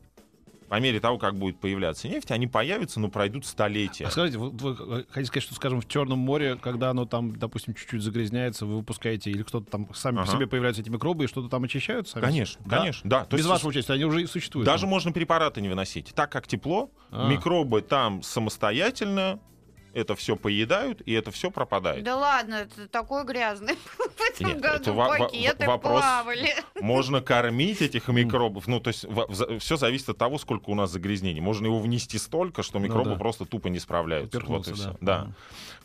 По 0.73 0.81
мере 0.81 1.01
того, 1.01 1.19
как 1.19 1.35
будет 1.37 1.61
появляться 1.61 2.09
нефть, 2.09 2.31
они 2.31 2.47
появятся, 2.47 2.99
но 2.99 3.11
пройдут 3.11 3.45
столетия. 3.45 4.07
А 4.07 4.11
скажите, 4.11 4.39
вы, 4.39 4.49
вы 4.49 5.05
хотите 5.11 5.27
сказать, 5.27 5.43
что, 5.45 5.55
скажем, 5.55 5.83
в 5.83 5.87
Черном 5.87 6.19
море, 6.19 6.57
когда 6.57 6.89
оно 6.89 7.05
там, 7.05 7.37
допустим, 7.37 7.75
чуть-чуть 7.75 8.01
загрязняется, 8.01 8.65
вы 8.65 8.77
выпускаете, 8.79 9.31
или 9.31 9.43
кто-то 9.43 9.71
там 9.71 9.89
сами 9.93 10.17
по 10.17 10.23
Ага. 10.23 10.33
себе 10.33 10.47
появляются 10.47 10.81
эти 10.81 10.89
микробы 10.89 11.25
и 11.25 11.27
что-то 11.27 11.51
там 11.51 11.65
очищают 11.65 12.09
сами? 12.09 12.23
Конечно, 12.25 12.63
Да? 12.65 12.79
конечно, 12.79 13.11
да. 13.11 13.25
То 13.27 13.37
Без 13.37 13.41
есть 13.41 13.51
вашего 13.51 13.69
участия, 13.69 13.93
они 13.93 14.05
уже 14.07 14.23
и 14.23 14.27
существуют. 14.27 14.65
Даже 14.65 14.85
там. 14.85 14.91
можно 14.91 15.13
препараты 15.13 15.61
не 15.61 15.69
выносить. 15.69 16.11
Так 16.15 16.33
как 16.33 16.47
тепло, 16.47 16.91
А. 17.11 17.29
микробы 17.29 17.83
там 17.83 18.23
самостоятельно 18.23 19.41
это 19.95 20.15
все 20.17 20.37
поедают, 20.37 21.03
и 21.07 21.13
это 21.13 21.31
все 21.31 21.51
пропадает. 21.51 22.05
Да 22.05 22.17
ладно, 22.17 22.55
это 22.55 22.89
такой 22.89 23.25
грязный. 23.25 23.75
В 23.99 24.21
этом 24.21 24.47
Нет, 24.49 24.59
это 24.59 24.79
году 24.79 24.93
во- 24.95 25.09
пакеты 25.19 25.67
вопрос- 25.67 26.01
плавали. 26.01 26.55
Можно 26.81 27.21
кормить 27.21 27.83
этих 27.83 28.09
микробов. 28.09 28.67
Ну, 28.67 28.81
то 28.81 28.89
есть 28.89 29.05
все 29.61 29.77
зависит 29.77 30.09
от 30.09 30.19
того, 30.19 30.39
сколько 30.39 30.71
у 30.71 30.75
нас 30.75 30.91
загрязнений. 30.91 31.41
Можно 31.41 31.67
его 31.67 31.81
внести 31.81 32.19
столько, 32.19 32.63
что 32.63 32.79
Ну 32.79 32.87
микробы 32.87 33.11
да. 33.11 33.17
просто 33.17 33.45
тупо 33.45 33.69
не 33.69 33.79
справляются. 33.79 34.41
Вот 34.41 34.69
и 34.69 34.73
всё. 34.73 34.97
да. 35.01 35.25
да. 35.25 35.31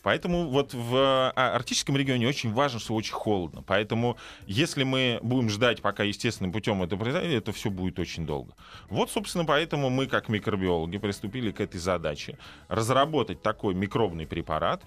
Поэтому 0.02 0.48
вот 0.48 0.74
в 0.74 0.94
а, 1.34 1.54
арктическом 1.54 1.96
регионе 1.96 2.28
очень 2.28 2.52
важно, 2.52 2.78
что 2.78 2.94
очень 2.94 3.12
холодно. 3.14 3.62
Поэтому 3.66 4.16
если 4.46 4.84
мы 4.84 5.18
будем 5.22 5.50
ждать, 5.50 5.82
пока 5.82 6.04
естественным 6.04 6.52
путем 6.52 6.82
это 6.82 6.96
произойдет, 6.96 7.42
это 7.42 7.52
все 7.52 7.68
будет 7.70 7.98
очень 7.98 8.24
долго. 8.24 8.54
Вот, 8.88 9.10
собственно, 9.10 9.44
поэтому 9.44 9.90
мы, 9.90 10.06
как 10.06 10.28
микробиологи, 10.28 10.98
приступили 10.98 11.50
к 11.50 11.60
этой 11.60 11.78
задаче. 11.78 12.38
Разработать 12.68 13.42
такой 13.42 13.74
микробный 13.98 14.26
препарат, 14.26 14.82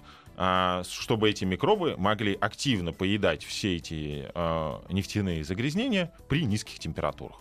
чтобы 0.88 1.30
эти 1.30 1.44
микробы 1.44 1.94
могли 1.98 2.36
активно 2.40 2.92
поедать 2.92 3.44
все 3.44 3.76
эти 3.76 4.30
а, 4.34 4.82
нефтяные 4.90 5.44
загрязнения 5.44 6.12
при 6.28 6.44
низких 6.44 6.78
температурах. 6.78 7.38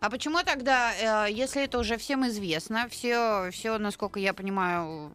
А 0.00 0.10
почему 0.10 0.38
тогда, 0.44 1.26
э, 1.26 1.32
если 1.32 1.64
это 1.64 1.78
уже 1.78 1.96
всем 1.96 2.24
известно, 2.28 2.86
все, 2.88 3.48
все, 3.50 3.78
насколько 3.78 4.20
я 4.20 4.32
понимаю, 4.32 5.10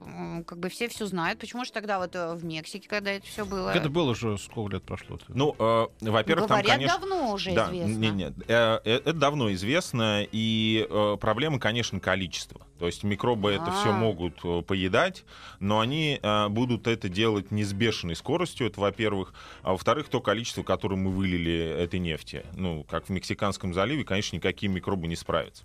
как 0.46 0.60
бы 0.60 0.68
все 0.68 0.90
все 0.90 1.06
знают, 1.06 1.40
почему 1.40 1.64
же 1.64 1.72
тогда 1.72 2.00
вот 2.00 2.16
э, 2.16 2.34
в 2.34 2.44
Мексике, 2.44 2.90
когда 2.90 3.12
это 3.12 3.26
все 3.28 3.46
было, 3.46 3.70
Это 3.70 3.88
было 3.90 4.12
уже 4.12 4.38
сколько 4.38 4.74
лет 4.74 4.84
прошло? 4.84 5.20
Ну, 5.30 5.56
э, 5.58 5.88
во-первых, 6.02 6.48
там, 6.48 6.58
говорят, 6.62 6.78
конечно... 6.78 7.00
давно 7.00 7.32
уже 7.32 7.54
Да, 7.54 7.68
известно. 7.68 7.92
не- 7.94 8.10
не, 8.10 8.24
э, 8.26 8.80
э, 8.84 8.92
это 9.06 9.14
давно 9.14 9.54
известно, 9.54 10.26
и 10.30 10.86
э, 10.90 11.18
проблема, 11.22 11.60
конечно, 11.60 12.00
количество. 12.02 12.60
То 12.80 12.88
есть 12.88 13.04
микробы 13.04 13.52
это 13.54 13.72
все 13.72 13.92
А. 13.92 13.94
могут 13.94 14.44
э, 14.44 14.62
поедать, 14.64 15.24
но 15.62 15.80
они 15.80 16.20
э, 16.22 16.48
будут 16.50 16.88
это 16.96 17.10
делать 17.10 17.52
не 17.52 17.64
с 17.64 17.74
бешеной 17.74 18.16
скоростью, 18.16 18.68
это 18.68 18.82
во-первых. 18.82 19.34
А 19.62 19.72
во-вторых, 19.72 20.10
то 20.10 20.20
количество, 20.22 20.64
которое 20.64 20.96
мы 20.96 21.12
вылили 21.12 21.54
этой 21.78 22.00
нефти. 22.00 22.44
Ну, 22.56 22.84
как 22.90 23.06
в 23.06 23.10
Мексиканском 23.10 23.74
заливе, 23.74 24.04
конечно, 24.04 24.36
никакие 24.36 24.72
микробы 24.72 25.08
не 25.08 25.16
справятся. 25.16 25.64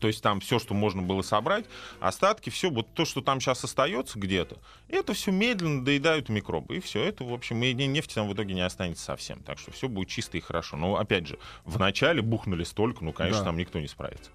То 0.00 0.08
есть 0.08 0.22
там 0.22 0.40
все, 0.40 0.58
что 0.58 0.74
можно 0.74 1.02
было 1.02 1.22
собрать, 1.22 1.66
остатки, 2.00 2.50
все, 2.50 2.68
вот 2.70 2.92
то, 2.94 3.04
что 3.04 3.20
там 3.20 3.40
сейчас 3.40 3.62
остается 3.62 4.18
где-то, 4.18 4.58
это 4.88 5.12
все 5.14 5.30
медленно 5.30 5.84
доедают 5.84 6.28
микробы. 6.28 6.76
И 6.78 6.80
все, 6.80 7.04
это, 7.04 7.22
в 7.24 7.32
общем, 7.32 7.62
и 7.62 7.72
нефти 7.72 8.14
там 8.14 8.28
в 8.28 8.34
итоге 8.34 8.54
не 8.54 8.60
останется 8.60 9.04
совсем. 9.04 9.40
Так 9.42 9.58
что 9.58 9.70
все 9.70 9.88
будет 9.88 10.08
чисто 10.08 10.36
и 10.36 10.40
хорошо. 10.40 10.76
Но 10.76 10.96
опять 10.96 11.28
же, 11.28 11.38
вначале 11.64 12.22
бухнули 12.22 12.64
столько, 12.64 13.04
ну, 13.04 13.12
конечно, 13.12 13.40
Да. 13.40 13.46
там 13.46 13.56
никто 13.56 13.78
не 13.78 13.88
справится. 13.88 14.30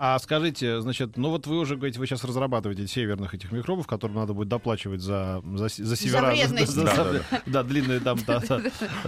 А 0.00 0.16
скажите, 0.20 0.80
значит, 0.80 1.16
ну 1.16 1.30
вот 1.30 1.48
вы 1.48 1.58
уже 1.58 1.74
говорите, 1.74 1.98
вы 1.98 2.06
сейчас 2.06 2.22
разрабатываете 2.22 2.86
северных 2.86 3.34
этих 3.34 3.50
микробов, 3.50 3.88
которым 3.88 4.14
надо 4.16 4.32
будет 4.32 4.46
доплачивать 4.48 5.00
за, 5.00 5.42
за, 5.54 5.68
за 5.68 5.96
севера. 5.96 6.30
вредность. 6.30 6.76
Да, 6.76 6.84
Да, 6.84 6.94
да, 6.96 7.12
да, 7.12 7.24
да. 7.30 7.42
Да, 7.46 7.62
длинная 7.64 7.98
там 7.98 8.18
да, 8.24 8.40
да, 8.48 8.62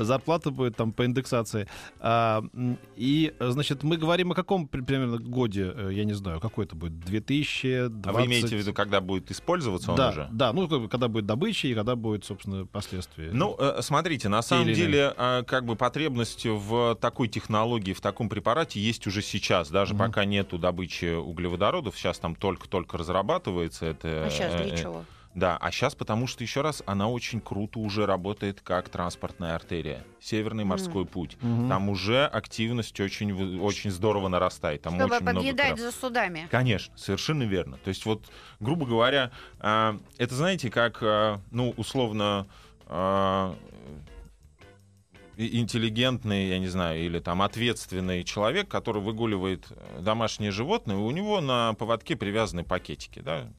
зарплата 0.04 0.50
будет 0.50 0.76
там 0.76 0.92
по 0.92 1.06
индексации. 1.06 1.68
А, 2.00 2.42
и, 2.96 3.32
значит, 3.38 3.84
мы 3.84 3.98
говорим 3.98 4.32
о 4.32 4.34
каком 4.34 4.66
при- 4.66 4.80
примерно 4.80 5.18
годе, 5.18 5.72
э, 5.72 5.90
я 5.92 6.04
не 6.04 6.12
знаю, 6.14 6.40
какой 6.40 6.64
это 6.64 6.74
будет, 6.74 6.98
2020... 6.98 8.06
А 8.06 8.12
вы 8.12 8.26
имеете 8.26 8.56
в 8.56 8.58
виду, 8.58 8.72
когда 8.72 9.00
будет 9.00 9.30
использоваться 9.30 9.92
он 9.92 9.96
да, 9.96 10.08
уже? 10.10 10.28
да, 10.32 10.52
ну, 10.52 10.88
когда 10.88 11.06
будет 11.06 11.26
добыча 11.26 11.68
и 11.68 11.74
когда 11.74 11.94
будет, 11.94 12.24
собственно, 12.24 12.66
последствия. 12.66 13.30
Ну, 13.32 13.54
э, 13.56 13.78
смотрите, 13.82 14.28
на 14.28 14.42
самом 14.42 14.66
или 14.66 14.74
деле, 14.74 15.14
э, 15.16 15.44
как 15.46 15.66
бы 15.66 15.76
потребность 15.76 16.46
в 16.46 16.96
такой 17.00 17.28
технологии, 17.28 17.92
в 17.92 18.00
таком 18.00 18.28
препарате 18.28 18.80
есть 18.80 19.06
уже 19.06 19.22
сейчас. 19.22 19.70
Даже 19.70 19.94
пока 19.94 20.24
нету 20.24 20.58
добычи 20.58 20.79
углеводородов, 20.80 21.96
сейчас 21.96 22.18
там 22.18 22.34
только-только 22.34 22.98
разрабатывается 22.98 23.86
это. 23.86 24.24
А 24.26 24.30
сейчас 24.30 24.54
э, 24.54 24.64
для 24.64 24.74
э, 24.74 24.76
чего? 24.76 25.04
Да, 25.34 25.56
а 25.60 25.70
сейчас 25.70 25.94
потому 25.94 26.26
что, 26.26 26.42
еще 26.42 26.60
раз, 26.60 26.82
она 26.86 27.08
очень 27.08 27.40
круто 27.40 27.78
уже 27.78 28.04
работает 28.04 28.60
как 28.62 28.88
транспортная 28.88 29.54
артерия. 29.54 30.04
Северный 30.20 30.64
морской 30.64 31.06
путь. 31.06 31.36
Мгм. 31.40 31.68
Там 31.68 31.88
уже 31.88 32.26
активность 32.26 32.98
очень, 32.98 33.60
очень 33.60 33.92
здорово 33.92 34.26
нарастает. 34.26 34.82
Там 34.82 34.94
Чтобы 34.94 35.14
очень 35.14 35.22
много 35.22 35.38
подъедать 35.38 35.66
кораблей. 35.66 35.84
за 35.84 35.92
судами. 35.92 36.48
Конечно, 36.50 36.96
совершенно 36.98 37.44
верно. 37.44 37.78
То 37.84 37.88
есть 37.88 38.04
вот, 38.06 38.24
грубо 38.58 38.86
говоря, 38.86 39.30
а, 39.60 39.98
это 40.18 40.34
знаете, 40.34 40.68
как, 40.68 40.98
а, 41.00 41.40
ну, 41.52 41.74
условно, 41.76 42.48
а, 42.86 43.54
интеллигентный, 45.46 46.48
я 46.48 46.58
не 46.58 46.68
знаю, 46.68 47.00
или 47.00 47.18
там 47.18 47.42
ответственный 47.42 48.24
человек, 48.24 48.68
который 48.68 49.02
выгуливает 49.02 49.66
э, 49.70 50.00
домашнее 50.00 50.50
животное, 50.50 50.96
у 50.96 51.10
него 51.10 51.40
на 51.40 51.74
поводке 51.74 52.16
привязаны 52.16 52.64
пакетики, 52.64 53.20
да, 53.20 53.52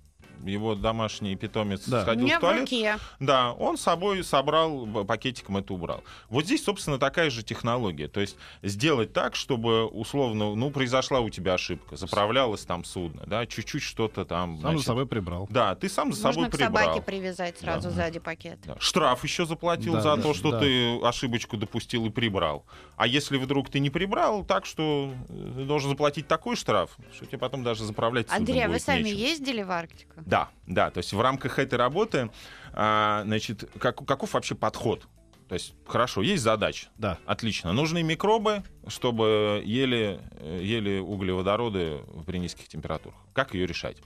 его 0.45 0.75
домашний 0.75 1.35
питомец 1.35 1.87
Да. 1.87 1.99
У 1.99 2.01
сходил 2.03 2.25
меня 2.25 2.35
в 2.35 2.37
в 2.39 2.41
туалет, 2.41 2.61
руке. 2.61 2.97
да, 3.19 3.51
он 3.53 3.77
с 3.77 3.81
собой 3.81 4.23
собрал, 4.23 4.85
пакетиком 5.05 5.57
это 5.57 5.73
убрал. 5.73 6.03
Вот 6.29 6.45
здесь, 6.45 6.63
собственно, 6.63 6.97
такая 6.97 7.29
же 7.29 7.43
технология. 7.43 8.07
То 8.07 8.19
есть 8.19 8.37
сделать 8.61 9.13
так, 9.13 9.35
чтобы, 9.35 9.85
условно, 9.87 10.55
ну, 10.55 10.69
произошла 10.71 11.19
у 11.19 11.29
тебя 11.29 11.53
ошибка, 11.55 11.95
заправлялось 11.95 12.61
там 12.65 12.83
судно, 12.83 13.23
да, 13.27 13.45
чуть-чуть 13.45 13.83
что-то 13.83 14.25
там... 14.25 14.51
Сам 14.55 14.59
значит, 14.61 14.79
за 14.79 14.85
собой 14.85 15.05
прибрал. 15.07 15.47
Да, 15.49 15.75
ты 15.75 15.89
сам 15.89 16.13
за 16.13 16.21
Можно 16.27 16.33
собой 16.33 16.49
к 16.49 16.57
прибрал. 16.57 16.83
собаке 16.85 17.01
привязать 17.01 17.57
сразу 17.59 17.89
Да. 17.89 17.95
сзади 17.95 18.19
пакет. 18.19 18.59
Да. 18.65 18.75
Штраф 18.79 19.23
еще 19.23 19.45
заплатил 19.45 19.93
Да, 19.93 20.01
за 20.01 20.15
да, 20.15 20.21
то, 20.21 20.33
что 20.33 20.51
да. 20.51 20.59
ты 20.59 20.99
ошибочку 21.01 21.57
допустил 21.57 22.05
и 22.05 22.09
прибрал. 22.09 22.65
А 22.95 23.07
если 23.07 23.37
вдруг 23.37 23.69
ты 23.69 23.79
не 23.79 23.89
прибрал, 23.89 24.43
так 24.43 24.65
что 24.65 25.13
э, 25.29 25.51
ты 25.57 25.63
должен 25.65 25.89
заплатить 25.89 26.27
такой 26.27 26.55
штраф, 26.55 26.91
что 27.15 27.25
тебе 27.25 27.37
потом 27.37 27.63
даже 27.63 27.83
заправлять 27.83 28.27
Андрей, 28.29 28.65
а 28.65 28.69
вы 28.69 28.79
сами 28.79 29.03
нечем. 29.09 29.17
ездили 29.17 29.63
в 29.63 29.71
Арктику? 29.71 30.21
Да, 30.31 30.47
да, 30.65 30.89
то 30.91 30.99
есть 30.99 31.11
в 31.11 31.19
рамках 31.19 31.59
этой 31.59 31.75
работы, 31.75 32.31
а, 32.71 33.23
значит, 33.25 33.69
как, 33.79 33.97
каков 34.05 34.33
вообще 34.33 34.55
подход? 34.55 35.05
То 35.49 35.55
есть, 35.55 35.73
хорошо, 35.85 36.21
есть 36.21 36.41
задача, 36.41 36.87
Да. 36.97 37.17
отлично. 37.25 37.73
Нужны 37.73 38.01
микробы, 38.01 38.63
чтобы 38.87 39.61
ели, 39.65 40.21
ели 40.41 40.99
углеводороды 40.99 41.99
при 42.25 42.37
низких 42.37 42.69
температурах. 42.69 43.19
Как 43.33 43.53
ее 43.53 43.65
решать? 43.67 43.97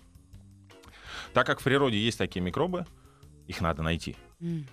Так 1.34 1.46
как 1.46 1.60
в 1.60 1.64
природе 1.64 2.00
есть 2.00 2.18
такие 2.18 2.42
микробы, 2.42 2.88
их 3.46 3.62
надо 3.62 3.84
найти. 3.84 4.16
М. 4.42 4.66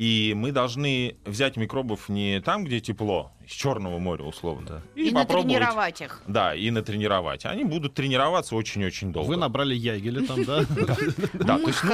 И 0.00 0.32
мы 0.34 0.50
должны 0.50 1.16
взять 1.26 1.58
микробов 1.58 2.08
не 2.08 2.40
там, 2.40 2.64
где 2.64 2.80
тепло, 2.80 3.32
из 3.44 3.50
Черного 3.50 3.98
моря 3.98 4.24
условно, 4.24 4.66
Да. 4.66 4.82
И, 4.94 5.10
попробовать. 5.10 5.60
натренировать 5.60 6.00
их. 6.00 6.22
Да, 6.26 6.54
и 6.54 6.70
натренировать. 6.70 7.44
Они 7.44 7.64
будут 7.64 7.92
тренироваться 7.92 8.56
очень-очень 8.56 9.12
долго. 9.12 9.28
Вы 9.28 9.36
набрали 9.36 9.74
ягеля 9.74 10.26
там, 10.26 10.42
да? 10.44 10.64
Да, 11.34 11.58
то 11.58 11.66
есть 11.66 11.84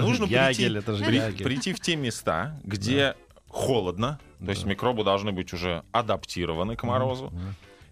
нужно, 0.00 0.26
прийти, 0.26 1.74
в 1.74 1.80
те 1.80 1.96
места, 1.96 2.58
где 2.64 3.16
холодно, 3.48 4.18
то 4.42 4.50
есть 4.52 4.64
микробы 4.64 5.04
должны 5.04 5.32
быть 5.32 5.52
уже 5.52 5.84
адаптированы 5.92 6.74
к 6.74 6.84
морозу. 6.84 7.34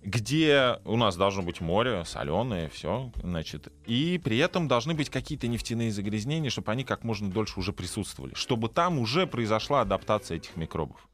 Где 0.05 0.81
у 0.85 0.99
нас 0.99 1.17
должно 1.17 1.43
быть 1.43 1.63
море, 1.63 2.05
соленое, 2.05 2.69
все, 2.69 3.11
значит, 3.23 3.73
и 3.87 4.21
при 4.23 4.37
этом 4.37 4.69
должны 4.69 4.93
быть 4.93 5.09
какие-то 5.09 5.49
нефтяные 5.49 5.91
загрязнения, 5.91 6.51
чтобы 6.51 6.71
они 6.73 6.85
как 6.85 7.05
можно 7.05 7.31
дольше 7.31 7.59
уже 7.59 7.73
присутствовали, 7.73 8.35
чтобы 8.35 8.69
там 8.69 8.99
уже 8.99 9.27
произошла 9.27 9.81
адаптация 9.81 10.37
этих 10.37 10.57
микробов. 10.57 11.09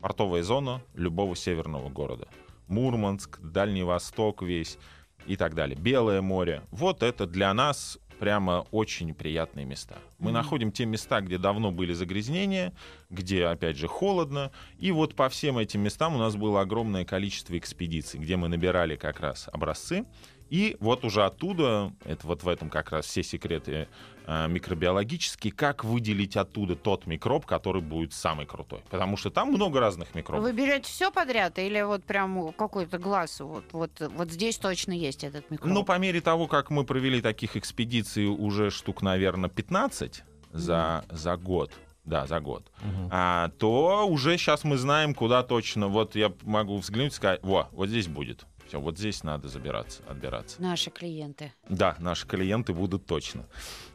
Портовая 0.00 0.44
зона 0.44 0.80
любого 0.94 1.34
северного 1.34 1.88
города. 1.88 2.28
Мурманск, 2.68 3.40
Дальний 3.40 3.82
Восток 3.82 4.42
весь 4.42 4.78
и 5.26 5.36
так 5.36 5.56
далее. 5.56 5.76
Белое 5.76 6.22
море. 6.22 6.62
Вот 6.70 7.02
это 7.02 7.26
для 7.26 7.52
нас 7.52 7.98
прямо 8.20 8.66
очень 8.70 9.14
приятные 9.14 9.64
места. 9.64 9.96
Мы 10.18 10.28
mm-hmm. 10.30 10.34
находим 10.34 10.72
те 10.72 10.84
места, 10.84 11.22
где 11.22 11.38
давно 11.38 11.72
были 11.72 11.94
загрязнения, 11.94 12.74
где, 13.08 13.46
опять 13.46 13.78
же, 13.78 13.88
холодно. 13.88 14.52
И 14.78 14.92
вот 14.92 15.14
по 15.14 15.30
всем 15.30 15.56
этим 15.56 15.80
местам 15.80 16.14
у 16.14 16.18
нас 16.18 16.36
было 16.36 16.60
огромное 16.60 17.06
количество 17.06 17.56
экспедиций, 17.56 18.20
где 18.20 18.36
мы 18.36 18.48
набирали 18.48 18.94
как 18.94 19.20
раз 19.20 19.48
образцы. 19.50 20.04
И 20.50 20.76
вот 20.80 21.04
уже 21.04 21.24
оттуда, 21.24 21.92
это 22.04 22.26
вот 22.26 22.42
в 22.42 22.48
этом 22.48 22.68
как 22.68 22.90
раз 22.90 23.06
все 23.06 23.22
секреты 23.22 23.88
э, 24.30 24.48
микробиологические, 24.48 25.52
как 25.52 25.84
выделить 25.84 26.36
оттуда 26.36 26.76
тот 26.76 27.06
микроб, 27.06 27.46
который 27.46 27.82
будет 27.82 28.12
самый 28.12 28.46
крутой. 28.46 28.80
Потому 28.90 29.16
что 29.16 29.30
там 29.30 29.48
много 29.48 29.80
разных 29.80 30.14
микробов. 30.14 30.44
Вы 30.44 30.52
берете 30.52 30.84
все 30.84 31.10
подряд 31.10 31.58
или 31.58 31.82
вот 31.82 32.04
прям 32.04 32.52
какой-то 32.52 32.98
глаз? 32.98 33.40
Вот, 33.40 33.64
вот, 33.72 33.90
вот 33.98 34.30
здесь 34.30 34.58
точно 34.58 34.92
есть 34.92 35.24
этот 35.24 35.50
микроб? 35.50 35.72
Ну, 35.72 35.84
по 35.84 35.98
мере 35.98 36.20
того, 36.20 36.46
как 36.46 36.70
мы 36.70 36.84
провели 36.84 37.20
таких 37.20 37.56
экспедиций 37.56 38.26
уже 38.26 38.70
штук, 38.70 39.02
наверное, 39.02 39.50
15 39.50 40.22
за, 40.52 40.72
mm-hmm. 40.72 41.16
за 41.16 41.36
год, 41.36 41.72
да, 42.04 42.26
за 42.26 42.40
год, 42.40 42.64
угу. 42.80 43.08
а, 43.10 43.50
то 43.58 44.06
уже 44.08 44.36
сейчас 44.36 44.64
мы 44.64 44.76
знаем, 44.76 45.14
куда 45.14 45.42
точно. 45.42 45.88
Вот 45.88 46.16
я 46.16 46.32
могу 46.42 46.76
взглянуть 46.78 47.12
и 47.12 47.16
сказать, 47.16 47.40
во, 47.42 47.68
вот 47.72 47.88
здесь 47.88 48.08
будет. 48.08 48.46
Все, 48.66 48.80
вот 48.80 48.98
здесь 48.98 49.24
надо 49.24 49.48
забираться, 49.48 50.02
отбираться. 50.08 50.62
Наши 50.62 50.90
клиенты. 50.90 51.52
Да, 51.68 51.96
наши 51.98 52.26
клиенты 52.26 52.72
будут 52.72 53.04
точно. 53.04 53.46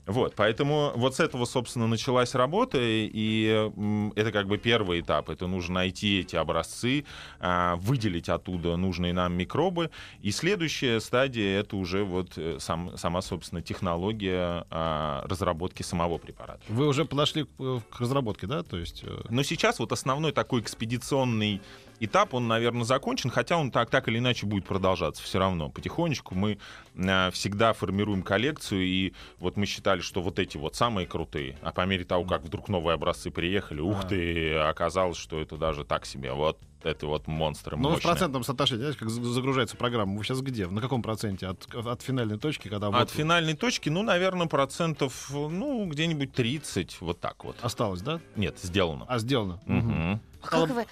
Вот, 0.05 0.35
поэтому 0.35 0.91
вот 0.95 1.15
с 1.15 1.19
этого, 1.19 1.45
собственно, 1.45 1.87
началась 1.87 2.35
работа, 2.35 2.77
и 2.81 3.71
это 4.15 4.31
как 4.31 4.47
бы 4.47 4.57
первый 4.57 5.01
этап. 5.01 5.29
Это 5.29 5.47
нужно 5.47 5.75
найти 5.75 6.19
эти 6.19 6.35
образцы, 6.35 7.05
а, 7.39 7.75
выделить 7.77 8.29
оттуда 8.29 8.75
нужные 8.77 9.13
нам 9.13 9.33
микробы. 9.33 9.89
И 10.21 10.31
следующая 10.31 10.99
стадия— 10.99 11.59
это 11.61 11.75
уже 11.75 12.03
вот 12.03 12.37
э, 12.37 12.57
сам, 12.59 12.97
сама, 12.97 13.21
собственно, 13.21 13.61
технология 13.61 14.65
а, 14.69 15.23
разработки 15.27 15.81
самого 15.83 16.17
препарата. 16.17 16.61
Вы 16.69 16.87
уже 16.87 17.05
подошли 17.05 17.45
к 17.57 17.99
разработке, 17.99 18.47
да? 18.47 18.63
То 18.63 18.77
есть... 18.77 19.03
Э, 19.03 19.21
Но 19.29 19.43
сейчас 19.43 19.79
вот 19.79 19.91
основной 19.91 20.31
такой 20.31 20.61
экспедиционный 20.61 21.61
этап, 21.99 22.33
он, 22.33 22.47
наверное, 22.47 22.83
закончен, 22.83 23.29
хотя 23.29 23.57
он 23.57 23.71
так, 23.71 23.89
так 23.89 24.07
или 24.07 24.19
иначе 24.19 24.45
будет 24.45 24.65
продолжаться 24.65 25.23
все 25.23 25.39
равно. 25.39 25.69
Потихонечку 25.69 26.35
мы 26.35 26.57
э, 26.95 27.31
всегда 27.31 27.73
формируем 27.73 28.23
коллекцию, 28.23 28.83
и 28.83 29.13
вот 29.39 29.57
мы 29.57 29.65
считали, 29.65 30.01
что 30.01 30.21
вот 30.21 30.39
эти 30.39 30.57
вот 30.57 30.75
самые 30.75 31.07
крутые, 31.07 31.57
а 31.61 31.71
по 31.71 31.85
мере 31.85 32.05
того, 32.05 32.25
как 32.25 32.43
вдруг 32.43 32.69
новые 32.69 32.95
образцы 32.95 33.31
приехали, 33.31 33.81
ух 33.81 34.03
а. 34.03 34.07
ты, 34.07 34.55
оказалось, 34.55 35.17
что 35.17 35.39
это 35.39 35.57
даже 35.57 35.85
так 35.85 36.05
себе. 36.05 36.31
Вот 36.33 36.59
это 36.85 37.07
вот 37.07 37.27
монстры 37.27 37.77
Ну, 37.77 37.95
в 37.95 38.01
процентном 38.01 38.43
соотношении, 38.43 38.81
знаете, 38.81 38.99
как 38.99 39.09
загружается 39.09 39.75
программа, 39.75 40.17
вы 40.17 40.23
сейчас 40.23 40.41
где? 40.41 40.67
На 40.67 40.81
каком 40.81 41.01
проценте 41.01 41.47
от, 41.47 41.67
от 41.73 42.01
финальной 42.01 42.37
точки? 42.37 42.67
Когда 42.67 42.87
от 42.87 42.93
вот... 42.93 43.09
финальной 43.09 43.55
точки, 43.55 43.89
ну, 43.89 44.03
наверное, 44.03 44.47
процентов, 44.47 45.29
ну, 45.31 45.87
где-нибудь 45.87 46.33
30, 46.33 47.01
вот 47.01 47.19
так 47.19 47.43
вот. 47.43 47.57
Осталось, 47.61 48.01
да? 48.01 48.19
Нет, 48.35 48.59
сделано. 48.61 49.05
А, 49.07 49.17
сделано. 49.17 49.59
Угу. 49.65 50.19
А 50.43 50.47
как 50.47 50.69
вы, 50.69 50.85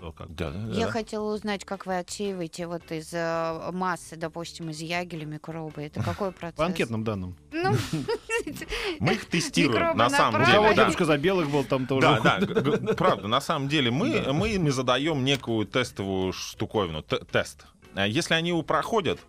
что, 0.00 0.12
как 0.12 0.34
да, 0.34 0.50
да, 0.50 0.72
Я 0.72 0.86
да. 0.86 0.92
хотела 0.92 1.34
узнать, 1.34 1.64
как 1.64 1.84
вы 1.84 1.98
отсеиваете 1.98 2.66
вот 2.66 2.90
из 2.90 3.12
э, 3.12 3.70
массы, 3.72 4.16
допустим, 4.16 4.70
из 4.70 4.80
ягеля 4.80 5.26
микробы. 5.26 5.82
Это 5.82 6.02
какой 6.02 6.32
процесс? 6.32 6.56
По 6.56 6.64
анкетным 6.64 7.04
данным. 7.04 7.36
Ну, 7.52 7.72
мы 9.00 9.12
их 9.12 9.26
тестируем, 9.26 9.96
на 9.96 10.08
самом 10.08 10.44
деле. 10.44 10.58
У 10.58 10.74
дедушка 10.74 11.04
за 11.04 11.18
белых 11.18 11.50
был 11.50 11.64
там 11.64 11.86
тоже. 11.86 12.20
Да, 12.22 12.38
да, 12.38 12.94
правда, 12.94 13.28
на 13.28 13.40
самом 13.40 13.68
деле 13.68 13.90
мы, 13.90 14.32
мы 14.32 14.50
им 14.50 14.70
задаем 14.72 15.24
некую 15.24 15.66
тестовую 15.66 16.32
штуковину, 16.32 17.02
тест. 17.02 17.66
А 17.94 18.06
если 18.06 18.34
они 18.34 18.50
его 18.50 18.62
проходят, 18.62 19.20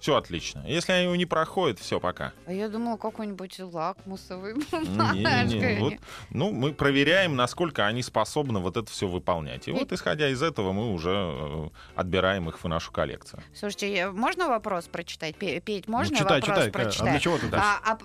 все 0.00 0.16
отлично. 0.16 0.64
Если 0.66 0.92
они 0.92 1.04
его 1.04 1.16
не 1.16 1.26
проходят, 1.26 1.78
все, 1.78 2.00
пока. 2.00 2.32
А 2.46 2.52
я 2.52 2.68
думала, 2.68 2.96
какой-нибудь 2.96 3.58
лакмусовый 3.60 4.54
не, 5.14 5.80
вот, 5.80 5.94
Ну, 6.30 6.52
мы 6.52 6.72
проверяем, 6.72 7.36
насколько 7.36 7.86
они 7.86 8.02
способны 8.02 8.60
вот 8.60 8.76
это 8.76 8.90
все 8.90 9.08
выполнять. 9.08 9.66
И, 9.66 9.70
И 9.70 9.74
вот, 9.74 9.92
исходя 9.92 10.28
из 10.28 10.42
этого, 10.42 10.72
мы 10.72 10.92
уже 10.92 11.10
э, 11.10 11.68
отбираем 11.96 12.48
их 12.48 12.62
в 12.62 12.68
нашу 12.68 12.92
коллекцию. 12.92 13.42
Слушайте, 13.54 14.10
можно 14.10 14.48
вопрос 14.48 14.86
прочитать? 14.86 15.36
Петь, 15.36 15.88
можно 15.88 16.12
ну, 16.12 16.18
читай, 16.18 16.40
вопрос 16.40 16.58
читай, 16.58 16.70
прочитать? 16.70 17.08
А 17.08 17.10
для 17.10 17.20
чего 17.20 17.38
ты 17.38 17.48
а, 17.52 17.80
а, 17.84 17.98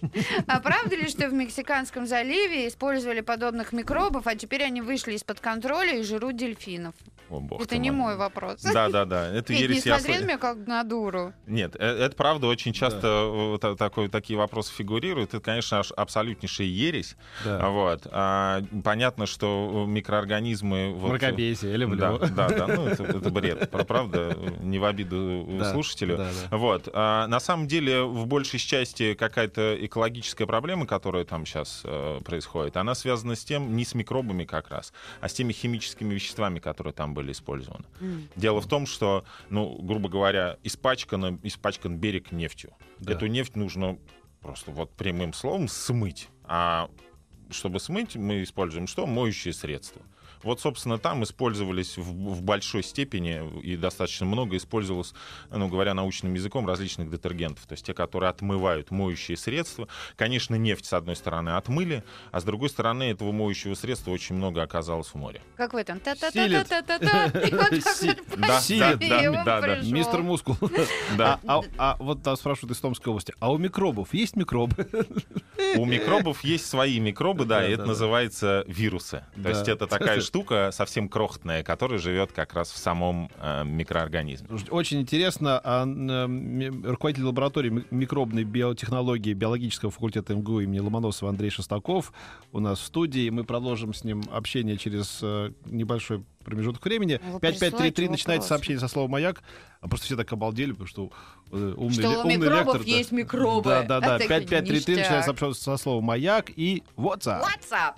а 0.46 0.60
правда 0.60 0.96
ли, 0.96 1.08
что 1.08 1.28
в 1.28 1.32
Мексиканском 1.32 2.06
заливе 2.06 2.68
использовали 2.68 3.20
подобных 3.20 3.72
микробов, 3.72 4.26
а 4.26 4.34
теперь 4.36 4.62
они 4.62 4.80
вышли 4.80 5.14
из-под 5.14 5.40
контроля 5.40 5.98
и 5.98 6.02
жрут 6.02 6.36
дельфинов? 6.36 6.94
О, 7.34 7.40
бог 7.40 7.60
это 7.60 7.78
не 7.78 7.90
мой 7.90 8.16
вопрос. 8.16 8.62
Да, 8.62 8.88
да, 8.88 9.04
да. 9.04 9.28
Это 9.28 9.52
Ведь 9.52 9.62
ересь. 9.62 9.84
Не 9.84 9.98
смотри 9.98 10.24
меня 10.24 10.38
как 10.38 10.66
на 10.66 10.82
дуру. 10.84 11.32
Нет, 11.46 11.76
э, 11.78 11.84
это 11.84 12.16
правда 12.16 12.46
очень 12.46 12.72
часто 12.72 13.58
да. 13.60 13.74
такой, 13.74 14.08
такие 14.08 14.38
вопросы 14.38 14.72
фигурируют. 14.72 15.34
Это, 15.34 15.42
конечно, 15.42 15.82
абсолютнейшая 15.96 16.66
ересь. 16.66 17.16
Да. 17.44 17.68
Вот. 17.68 18.06
А, 18.10 18.62
понятно, 18.84 19.26
что 19.26 19.84
микроорганизмы... 19.88 20.92
Вот, 20.94 21.10
Мракобесие, 21.10 21.72
я 21.72 21.76
люблю. 21.76 21.98
Да, 21.98 22.18
да, 22.18 22.48
да. 22.48 22.66
Ну, 22.66 22.86
это, 22.86 23.02
это 23.02 23.30
бред. 23.30 23.70
Правда, 23.70 24.36
не 24.60 24.78
в 24.78 24.84
обиду 24.84 25.46
да, 25.58 25.72
слушателю. 25.72 26.16
Да, 26.16 26.28
да. 26.50 26.56
Вот. 26.56 26.88
А, 26.92 27.26
на 27.26 27.40
самом 27.40 27.66
деле, 27.66 28.02
в 28.02 28.26
большей 28.26 28.58
части 28.58 29.14
какая-то 29.14 29.76
экологическая 29.84 30.46
проблема, 30.46 30.86
которая 30.86 31.24
там 31.24 31.46
сейчас 31.46 31.82
э, 31.84 32.20
происходит, 32.24 32.76
она 32.76 32.94
связана 32.94 33.34
с 33.34 33.44
тем, 33.44 33.76
не 33.76 33.84
с 33.84 33.94
микробами 33.94 34.44
как 34.44 34.70
раз, 34.70 34.92
а 35.20 35.28
с 35.28 35.32
теми 35.32 35.52
химическими 35.52 36.14
веществами, 36.14 36.58
которые 36.58 36.92
там 36.92 37.14
были 37.14 37.23
использованы. 37.32 37.84
Mm. 38.00 38.28
Дело 38.36 38.60
в 38.60 38.66
том, 38.66 38.86
что, 38.86 39.24
ну, 39.50 39.78
грубо 39.82 40.08
говоря, 40.08 40.58
испачкан, 40.62 41.40
испачкан 41.42 41.96
берег 41.98 42.32
нефтью. 42.32 42.72
Да. 42.98 43.12
Эту 43.12 43.26
нефть 43.26 43.56
нужно 43.56 43.98
просто 44.40 44.70
вот 44.70 44.92
прямым 44.92 45.32
словом 45.32 45.68
смыть. 45.68 46.28
А 46.44 46.90
чтобы 47.50 47.80
смыть, 47.80 48.16
мы 48.16 48.42
используем 48.42 48.86
что? 48.86 49.06
Моющие 49.06 49.52
средства. 49.52 50.02
Вот, 50.44 50.60
собственно, 50.60 50.98
там 50.98 51.24
использовались 51.24 51.96
в, 51.96 52.02
в 52.02 52.42
большой 52.42 52.82
степени 52.82 53.42
и 53.62 53.76
достаточно 53.76 54.26
много 54.26 54.56
использовалось, 54.56 55.14
ну, 55.50 55.68
говоря 55.68 55.94
научным 55.94 56.34
языком, 56.34 56.66
различных 56.66 57.10
детергентов. 57.10 57.66
То 57.66 57.72
есть 57.72 57.86
те, 57.86 57.94
которые 57.94 58.30
отмывают 58.30 58.90
моющие 58.90 59.36
средства. 59.36 59.88
Конечно, 60.16 60.54
нефть, 60.54 60.86
с 60.86 60.92
одной 60.92 61.16
стороны, 61.16 61.50
отмыли, 61.50 62.04
а 62.30 62.40
с 62.40 62.44
другой 62.44 62.68
стороны, 62.68 63.04
этого 63.04 63.32
моющего 63.32 63.74
средства 63.74 64.10
очень 64.10 64.36
много 64.36 64.62
оказалось 64.62 65.08
в 65.08 65.14
море. 65.14 65.40
Как 65.56 65.72
в 65.72 65.76
этом? 65.76 66.00
Да, 69.04 69.44
да, 69.44 69.60
да. 69.60 69.80
Мистер 69.82 70.22
Мускул. 70.22 70.56
Да. 71.16 71.40
А, 71.46 71.60
а 71.78 71.96
вот 71.98 72.22
там 72.22 72.36
спрашивают 72.36 72.76
из 72.76 72.80
Томской 72.80 73.10
области. 73.10 73.34
А 73.38 73.52
у 73.52 73.58
микробов 73.58 74.14
есть 74.14 74.36
микробы? 74.36 74.88
У 75.76 75.84
микробов 75.84 76.42
есть 76.44 76.66
свои 76.66 76.98
микробы, 77.00 77.44
да, 77.44 77.66
и 77.66 77.72
это 77.72 77.84
называется 77.84 78.64
вирусы. 78.66 79.24
То 79.42 79.48
есть 79.48 79.68
это 79.68 79.86
такая 79.86 80.20
штука, 80.34 80.70
совсем 80.72 81.08
крохотная, 81.08 81.62
которая 81.62 82.00
живет 82.00 82.32
как 82.32 82.54
раз 82.54 82.72
в 82.72 82.76
самом 82.76 83.30
э, 83.38 83.62
микроорганизме. 83.64 84.48
Очень 84.70 85.00
интересно. 85.00 85.60
А, 85.62 85.86
э, 85.86 86.70
руководитель 86.82 87.24
лаборатории 87.24 87.84
микробной 87.92 88.42
биотехнологии 88.42 89.32
биологического 89.32 89.92
факультета 89.92 90.34
МГУ 90.34 90.58
имени 90.58 90.80
Ломоносова 90.80 91.30
Андрей 91.30 91.50
Шестаков 91.50 92.12
у 92.50 92.58
нас 92.58 92.80
в 92.80 92.84
студии. 92.84 93.30
Мы 93.30 93.44
продолжим 93.44 93.94
с 93.94 94.02
ним 94.02 94.24
общение 94.32 94.76
через 94.76 95.20
э, 95.22 95.52
небольшой 95.66 96.24
промежуток 96.42 96.84
времени. 96.84 97.20
5533 97.40 98.08
начинается 98.08 98.48
сообщение 98.48 98.80
со 98.80 98.88
словом 98.88 99.12
«Маяк». 99.12 99.40
А 99.80 99.88
просто 99.88 100.06
все 100.06 100.16
так 100.16 100.32
обалдели, 100.32 100.72
потому 100.72 100.88
что 100.88 101.12
э, 101.52 101.74
умный, 101.76 101.92
что 101.92 102.10
у 102.10 102.20
умный 102.22 102.38
микробов 102.38 102.74
лектор, 102.74 102.80
есть 102.82 103.10
да. 103.10 103.16
микробы. 103.16 103.70
Да, 103.70 103.82
да, 103.84 104.00
да. 104.00 104.18
5533 104.18 104.96
начинается 104.96 105.26
сообщение 105.26 105.54
со 105.54 105.76
словом 105.76 106.02
«Маяк» 106.02 106.50
и 106.56 106.82
WhatsApp. 106.96 107.40
WhatsApp. 107.40 107.94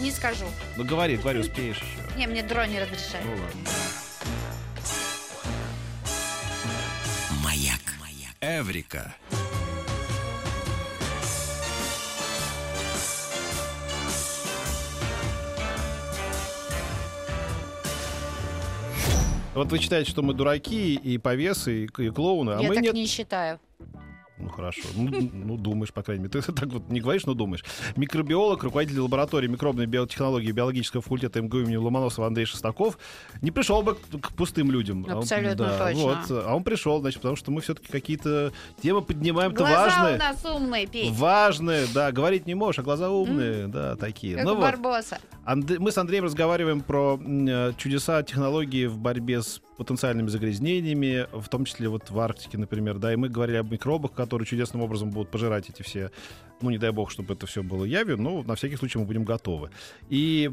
Не 0.00 0.10
скажу. 0.10 0.44
Ну 0.76 0.84
говори, 0.84 1.16
говори, 1.16 1.40
успеешь 1.40 1.78
еще. 1.78 2.18
Не, 2.18 2.26
мне 2.26 2.42
дрон 2.42 2.70
не 2.70 2.80
разрешает. 2.80 3.24
Ну 3.24 3.32
ладно. 3.32 3.70
Маяк. 7.42 7.80
Эврика. 8.40 9.14
Вот 19.54 19.72
вы 19.72 19.78
считаете, 19.78 20.08
что 20.08 20.22
мы 20.22 20.34
дураки 20.34 20.94
и 20.94 21.18
повесы, 21.18 21.86
и, 21.86 22.02
и 22.02 22.10
клоуны, 22.10 22.50
а 22.52 22.60
Я 22.60 22.68
мы 22.68 22.76
так 22.76 22.84
нет. 22.84 22.94
не 22.94 23.06
считаю. 23.06 23.58
Ну 24.38 24.48
хорошо. 24.48 24.82
Ну, 24.94 25.30
ну, 25.32 25.56
думаешь, 25.56 25.92
по 25.92 26.02
крайней 26.02 26.24
мере. 26.24 26.40
Ты 26.40 26.52
так 26.52 26.68
вот 26.68 26.88
не 26.90 27.00
говоришь, 27.00 27.26
но 27.26 27.34
думаешь. 27.34 27.64
Микробиолог, 27.96 28.62
руководитель 28.62 29.00
лаборатории 29.00 29.48
микробной 29.48 29.86
биотехнологии 29.86 30.52
биологического 30.52 31.02
факультета 31.02 31.42
МГУ 31.42 31.58
имени 31.60 31.76
Ломоносова 31.76 32.26
Андрей 32.28 32.44
Шестаков 32.46 32.98
не 33.42 33.50
пришел 33.50 33.82
бы 33.82 33.94
к, 33.96 34.20
к 34.20 34.32
пустым 34.34 34.70
людям. 34.70 35.04
А 35.08 35.12
он- 35.12 35.18
Абсолютно 35.18 35.56
да, 35.66 35.78
точно. 35.78 36.02
Вот, 36.02 36.18
а 36.30 36.54
он 36.54 36.62
пришел, 36.62 37.00
значит, 37.00 37.20
потому 37.20 37.36
что 37.36 37.50
мы 37.50 37.60
все-таки 37.60 37.88
какие-то 37.90 38.52
темы 38.82 39.02
поднимаем-то 39.02 39.58
Глаза 39.58 39.86
важные. 39.86 40.14
у 40.14 40.18
нас 40.18 40.44
умные, 40.44 40.86
Петь. 40.86 41.10
Важные, 41.12 41.86
да, 41.92 42.12
говорить 42.12 42.46
не 42.46 42.54
можешь, 42.54 42.78
а 42.78 42.82
глаза 42.82 43.10
умные, 43.10 43.66
да, 43.66 43.96
такие. 43.96 44.36
Как 44.36 44.44
ну 44.44 44.52
у 44.52 44.54
вот, 44.56 44.62
Барбоса. 44.62 45.18
Анд- 45.44 45.78
Мы 45.78 45.90
с 45.90 45.98
Андреем 45.98 46.24
разговариваем 46.24 46.80
про 46.80 47.18
э, 47.20 47.72
чудеса 47.76 48.22
технологии 48.22 48.86
в 48.86 48.98
борьбе 48.98 49.42
с 49.42 49.60
потенциальными 49.78 50.28
загрязнениями, 50.28 51.26
в 51.32 51.48
том 51.48 51.64
числе 51.64 51.88
вот 51.88 52.10
в 52.10 52.18
Арктике, 52.18 52.58
например, 52.58 52.98
да, 52.98 53.12
и 53.12 53.16
мы 53.16 53.28
говорили 53.28 53.56
об 53.58 53.70
микробах, 53.70 54.10
которые 54.28 54.46
чудесным 54.46 54.82
образом 54.82 55.08
будут 55.10 55.30
пожирать 55.30 55.70
эти 55.70 55.80
все, 55.80 56.10
ну, 56.60 56.68
не 56.68 56.76
дай 56.76 56.90
бог, 56.92 57.10
чтобы 57.10 57.32
это 57.32 57.46
все 57.46 57.62
было 57.62 57.84
явью, 57.84 58.20
но 58.20 58.42
на 58.42 58.56
всякий 58.56 58.76
случай 58.76 58.98
мы 58.98 59.06
будем 59.06 59.24
готовы. 59.24 59.70
И 60.10 60.50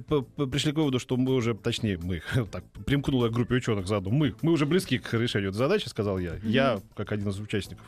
пришли 0.50 0.72
к 0.72 0.76
выводу, 0.78 0.98
что 0.98 1.18
мы 1.18 1.34
уже, 1.34 1.54
точнее, 1.56 1.98
мы, 1.98 2.22
так, 2.52 2.64
примкнула 2.86 3.28
к 3.28 3.34
группе 3.34 3.56
ученых 3.56 3.86
заодно, 3.86 4.12
мы, 4.12 4.34
мы 4.42 4.54
уже 4.54 4.66
близки 4.66 4.98
к 4.98 5.14
решению 5.14 5.50
этой 5.50 5.58
задачи, 5.58 5.90
сказал 5.90 6.20
я, 6.20 6.36
я 6.44 6.80
как 6.96 7.12
один 7.12 7.28
из 7.28 7.38
участников. 7.38 7.86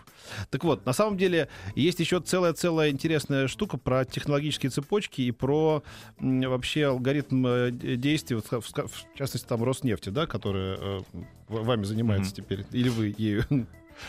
Так 0.49 0.65
вот, 0.65 0.85
на 0.85 0.91
самом 0.91 1.17
деле 1.17 1.47
есть 1.73 2.01
еще 2.01 2.19
целая-целая 2.19 2.89
интересная 2.89 3.47
штука 3.47 3.77
про 3.77 4.03
технологические 4.03 4.69
цепочки 4.69 5.21
и 5.21 5.31
про 5.31 5.83
вообще 6.19 6.87
алгоритм 6.87 7.47
э, 7.47 7.71
действий, 7.71 8.35
вот, 8.35 8.51
в, 8.51 8.61
в 8.61 9.17
частности, 9.17 9.47
там 9.47 9.63
Роснефти, 9.63 10.09
да, 10.09 10.27
которая 10.27 10.77
э, 10.77 10.99
вами 11.47 11.85
занимается 11.85 12.33
Мгм. 12.33 12.35
теперь, 12.35 12.65
или 12.73 12.89
вы 12.89 13.15
ею. 13.17 13.45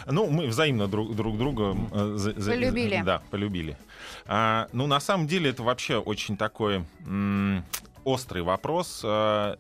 Ну, 0.07 0.29
мы 0.31 0.47
взаимно 0.47 0.87
друг, 0.89 1.15
друг 1.15 1.39
друга 1.39 1.77
э, 1.93 2.15
за- 2.17 2.33
Полюбили. 2.33 3.03
Да, 3.05 3.23
полюбили. 3.31 3.77
А, 4.27 4.69
ну, 4.73 4.87
на 4.87 5.01
самом 5.01 5.27
деле, 5.27 5.51
это 5.51 5.63
вообще 5.63 5.97
очень 5.97 6.37
такой 6.37 6.85
м, 7.07 7.65
острый 8.05 8.43
вопрос 8.43 9.01
э, 9.05 9.57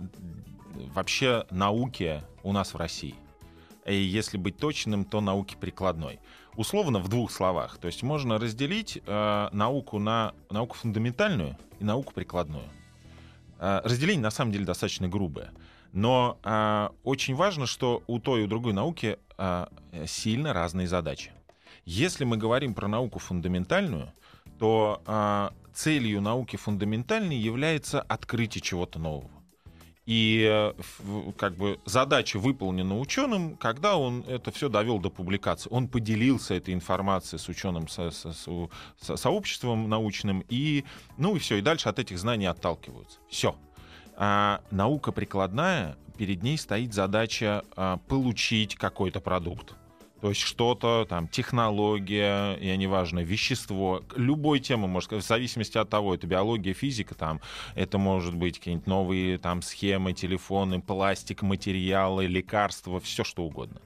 вообще 0.94 1.44
науки 1.50 2.22
у 2.42 2.52
нас 2.52 2.74
в 2.74 2.76
России. 2.76 3.14
И 3.86 3.94
если 3.94 4.36
быть 4.36 4.56
точным, 4.58 5.04
то 5.04 5.20
науки 5.20 5.56
прикладной. 5.58 6.20
Условно 6.56 6.98
в 6.98 7.08
двух 7.08 7.30
словах. 7.30 7.78
То 7.78 7.86
есть 7.86 8.02
можно 8.02 8.38
разделить 8.38 9.00
э, 9.06 9.48
науку 9.52 9.98
на 9.98 10.32
науку 10.50 10.76
фундаментальную 10.76 11.56
и 11.80 11.84
науку 11.84 12.12
прикладную. 12.12 12.64
Э, 13.58 13.80
разделение 13.84 14.22
на 14.22 14.30
самом 14.30 14.52
деле 14.52 14.64
достаточно 14.64 15.08
грубое. 15.08 15.52
Но 15.92 16.36
э, 16.44 16.88
очень 17.04 17.34
важно, 17.34 17.66
что 17.66 18.02
у 18.06 18.18
той 18.18 18.42
и 18.42 18.44
у 18.44 18.46
другой 18.46 18.72
науки 18.74 19.18
сильно 20.06 20.52
разные 20.52 20.86
задачи. 20.88 21.30
Если 21.84 22.24
мы 22.24 22.36
говорим 22.36 22.74
про 22.74 22.88
науку 22.88 23.18
фундаментальную, 23.18 24.12
то 24.58 25.00
э, 25.06 25.50
целью 25.72 26.20
науки 26.20 26.56
фундаментальной 26.56 27.36
является 27.36 28.02
открытие 28.02 28.60
чего-то 28.60 28.98
нового. 28.98 29.30
И 30.04 30.46
э, 30.50 30.72
как 31.36 31.54
бы 31.56 31.78
задача 31.84 32.38
выполнена 32.38 32.98
ученым, 32.98 33.56
когда 33.56 33.96
он 33.96 34.24
это 34.26 34.50
все 34.50 34.68
довел 34.68 34.98
до 34.98 35.10
публикации. 35.10 35.68
Он 35.70 35.86
поделился 35.86 36.54
этой 36.54 36.74
информацией 36.74 37.38
с 37.38 37.48
ученым 37.48 37.88
со- 37.88 38.10
со- 38.10 38.32
со- 38.32 38.70
со- 39.00 39.16
сообществом 39.16 39.88
научным, 39.88 40.44
и 40.48 40.84
ну 41.18 41.36
и 41.36 41.38
все, 41.38 41.56
и 41.56 41.60
дальше 41.60 41.88
от 41.88 41.98
этих 41.98 42.18
знаний 42.18 42.46
отталкиваются. 42.46 43.18
Все. 43.28 43.54
А 44.20 44.62
наука 44.72 45.12
прикладная, 45.12 45.96
перед 46.16 46.42
ней 46.42 46.58
стоит 46.58 46.92
задача 46.92 47.62
а, 47.76 47.98
получить 48.08 48.74
какой-то 48.74 49.20
продукт. 49.20 49.76
То 50.20 50.30
есть 50.30 50.40
что-то, 50.40 51.06
там, 51.08 51.28
технология, 51.28 52.56
я 52.60 52.76
неважно, 52.76 53.20
вещество, 53.20 54.02
к- 54.08 54.16
любой 54.18 54.58
темы, 54.58 54.88
может, 54.88 55.12
в 55.12 55.20
зависимости 55.20 55.78
от 55.78 55.88
того, 55.88 56.16
это 56.16 56.26
биология, 56.26 56.74
физика, 56.74 57.14
там, 57.14 57.40
это 57.76 57.98
может 57.98 58.34
быть 58.34 58.58
какие-нибудь 58.58 58.88
новые 58.88 59.38
там 59.38 59.62
схемы, 59.62 60.12
телефоны, 60.14 60.80
пластик, 60.80 61.42
материалы, 61.42 62.26
лекарства, 62.26 62.98
все 62.98 63.22
что 63.22 63.44
угодно. 63.44 63.80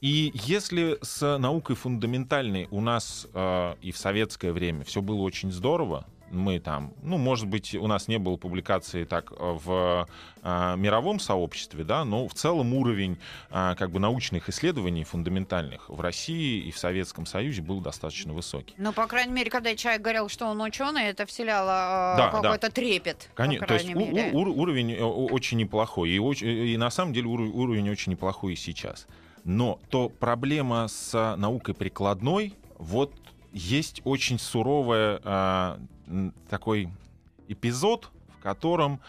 И 0.00 0.32
если 0.32 0.96
с 1.02 1.36
наукой 1.36 1.76
фундаментальной 1.76 2.66
у 2.70 2.80
нас 2.80 3.26
э, 3.34 3.74
и 3.82 3.92
в 3.92 3.98
советское 3.98 4.52
время 4.52 4.84
все 4.84 5.02
было 5.02 5.20
очень 5.20 5.52
здорово, 5.52 6.06
мы 6.30 6.58
там, 6.60 6.92
ну, 7.02 7.18
может 7.18 7.46
быть, 7.48 7.74
у 7.74 7.86
нас 7.86 8.08
не 8.08 8.18
было 8.18 8.36
публикации 8.36 9.04
так 9.04 9.32
э, 9.32 9.36
в 9.64 10.08
э, 10.42 10.74
мировом 10.76 11.18
сообществе, 11.20 11.84
да, 11.84 12.04
но 12.04 12.26
в 12.28 12.34
целом 12.34 12.72
уровень 12.74 13.18
э, 13.50 13.74
как 13.76 13.90
бы 13.90 13.98
научных 13.98 14.48
исследований 14.48 15.04
фундаментальных 15.04 15.88
в 15.88 16.00
России 16.00 16.60
и 16.62 16.70
в 16.70 16.78
Советском 16.78 17.26
Союзе 17.26 17.62
был 17.62 17.80
достаточно 17.80 18.32
высокий. 18.32 18.74
Ну, 18.78 18.92
по 18.92 19.06
крайней 19.06 19.32
мере, 19.32 19.50
когда 19.50 19.74
человек 19.74 20.02
говорил, 20.02 20.28
что 20.28 20.46
он 20.46 20.60
ученый, 20.60 21.04
это 21.04 21.26
вселяло 21.26 22.14
э, 22.14 22.16
Да, 22.18 22.28
какой-то 22.30 22.70
трепет. 22.70 23.28
Конечно, 23.34 23.66
то 23.66 23.74
есть 23.74 23.86
крайней 23.92 24.10
у- 24.10 24.14
мере. 24.14 24.30
у- 24.32 24.38
ур- 24.40 24.48
уровень 24.48 24.92
э, 24.92 25.02
очень 25.02 25.58
неплохой. 25.58 26.10
И, 26.10 26.18
оч- 26.18 26.44
и 26.44 26.76
на 26.76 26.90
самом 26.90 27.12
деле 27.12 27.26
ур- 27.26 27.40
уровень 27.40 27.90
очень 27.90 28.12
неплохой 28.12 28.52
и 28.52 28.56
сейчас. 28.56 29.06
Но 29.44 29.80
то 29.90 30.08
проблема 30.10 30.86
с 30.88 31.34
наукой 31.36 31.74
прикладной, 31.74 32.54
вот 32.78 33.12
есть 33.52 34.00
очень 34.04 34.38
суровая 34.38 35.20
а, 35.24 35.78
м, 36.06 36.34
такой 36.48 36.88
эпизод, 37.48 38.10
в 38.38 38.42
котором 38.42 39.00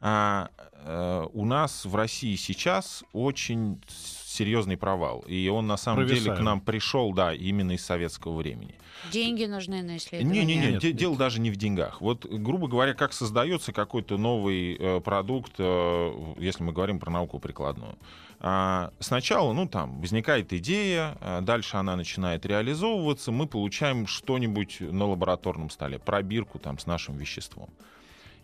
а, 0.00 0.50
э, 0.84 1.26
у 1.32 1.44
нас 1.44 1.84
в 1.84 1.94
России 1.94 2.34
сейчас 2.36 3.04
очень 3.12 3.80
серьезный 4.32 4.76
провал. 4.76 5.20
И 5.26 5.48
он 5.48 5.66
на 5.66 5.76
самом 5.76 6.06
деле 6.06 6.20
к 6.20 6.24
Провисаем. 6.24 6.44
нам 6.44 6.60
пришел, 6.60 7.12
да, 7.12 7.32
именно 7.34 7.72
из 7.72 7.84
советского 7.84 8.36
времени. 8.36 8.74
Деньги 9.10 9.44
нужны 9.44 9.82
на 9.82 9.96
исследования. 9.96 10.40
Не-не-не, 10.44 10.70
Нет, 10.72 10.80
де- 10.80 10.88
нет. 10.88 10.96
дело 10.96 11.16
даже 11.16 11.40
не 11.40 11.50
в 11.50 11.56
деньгах. 11.56 12.00
Вот, 12.00 12.24
грубо 12.24 12.68
говоря, 12.68 12.94
как 12.94 13.12
создается 13.12 13.72
какой-то 13.72 14.16
новый 14.16 14.76
э, 14.78 15.00
продукт, 15.00 15.52
э, 15.58 16.12
если 16.38 16.62
мы 16.62 16.72
говорим 16.72 16.98
про 17.00 17.10
науку 17.10 17.38
прикладную. 17.38 17.96
А, 18.44 18.92
сначала, 18.98 19.52
ну, 19.52 19.68
там, 19.68 20.00
возникает 20.00 20.52
идея, 20.52 21.16
а 21.20 21.40
дальше 21.42 21.76
она 21.76 21.94
начинает 21.96 22.44
реализовываться, 22.44 23.30
мы 23.30 23.46
получаем 23.46 24.06
что-нибудь 24.08 24.78
на 24.80 25.06
лабораторном 25.06 25.70
столе, 25.70 25.98
пробирку 26.00 26.58
там 26.58 26.78
с 26.78 26.86
нашим 26.86 27.16
веществом. 27.16 27.70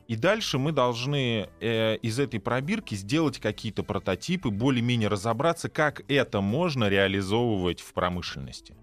И 0.08 0.16
дальше 0.16 0.58
мы 0.58 0.72
должны 0.72 1.48
э, 1.60 1.96
из 1.96 2.18
этой 2.18 2.40
пробирки 2.40 2.94
сделать 2.94 3.38
какие-то 3.38 3.82
прототипы, 3.82 4.48
более-менее 4.48 5.08
разобраться, 5.08 5.68
как 5.68 6.02
это 6.08 6.40
можно 6.40 6.88
реализовывать 6.88 7.80
в 7.80 7.92
промышленности. 7.92 8.74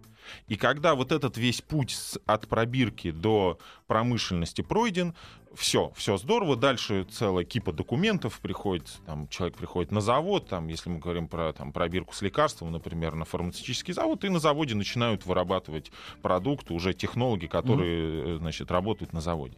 И 0.48 0.56
когда 0.56 0.94
вот 0.94 1.12
этот 1.12 1.38
весь 1.38 1.62
путь 1.62 1.92
с- 1.92 2.20
от 2.28 2.48
пробирки 2.48 3.10
до 3.10 3.58
промышленности 3.88 4.62
пройден, 4.62 5.16
все, 5.56 5.92
все 5.96 6.18
здорово. 6.18 6.56
Дальше 6.56 7.08
целая 7.10 7.44
кипа 7.44 7.72
документов 7.72 8.40
приходит. 8.40 9.00
Там, 9.08 9.28
человек 9.30 9.58
приходит 9.58 9.92
на 9.92 10.02
завод, 10.02 10.48
там, 10.48 10.68
если 10.68 10.90
мы 10.92 11.00
говорим 11.00 11.28
про 11.28 11.54
там, 11.54 11.72
пробирку 11.72 12.14
с 12.14 12.22
лекарством, 12.22 12.72
например, 12.72 13.16
на 13.16 13.26
фармацевтический 13.26 13.96
завод, 13.96 14.24
и 14.26 14.30
на 14.30 14.38
заводе 14.40 14.76
начинают 14.76 15.26
вырабатывать 15.26 15.92
продукты 16.22 16.74
уже 16.74 16.94
технологи, 16.94 17.48
которые 17.48 18.36
э, 18.36 18.38
значит, 18.38 18.70
работают 18.70 19.12
на 19.12 19.22
заводе. 19.22 19.58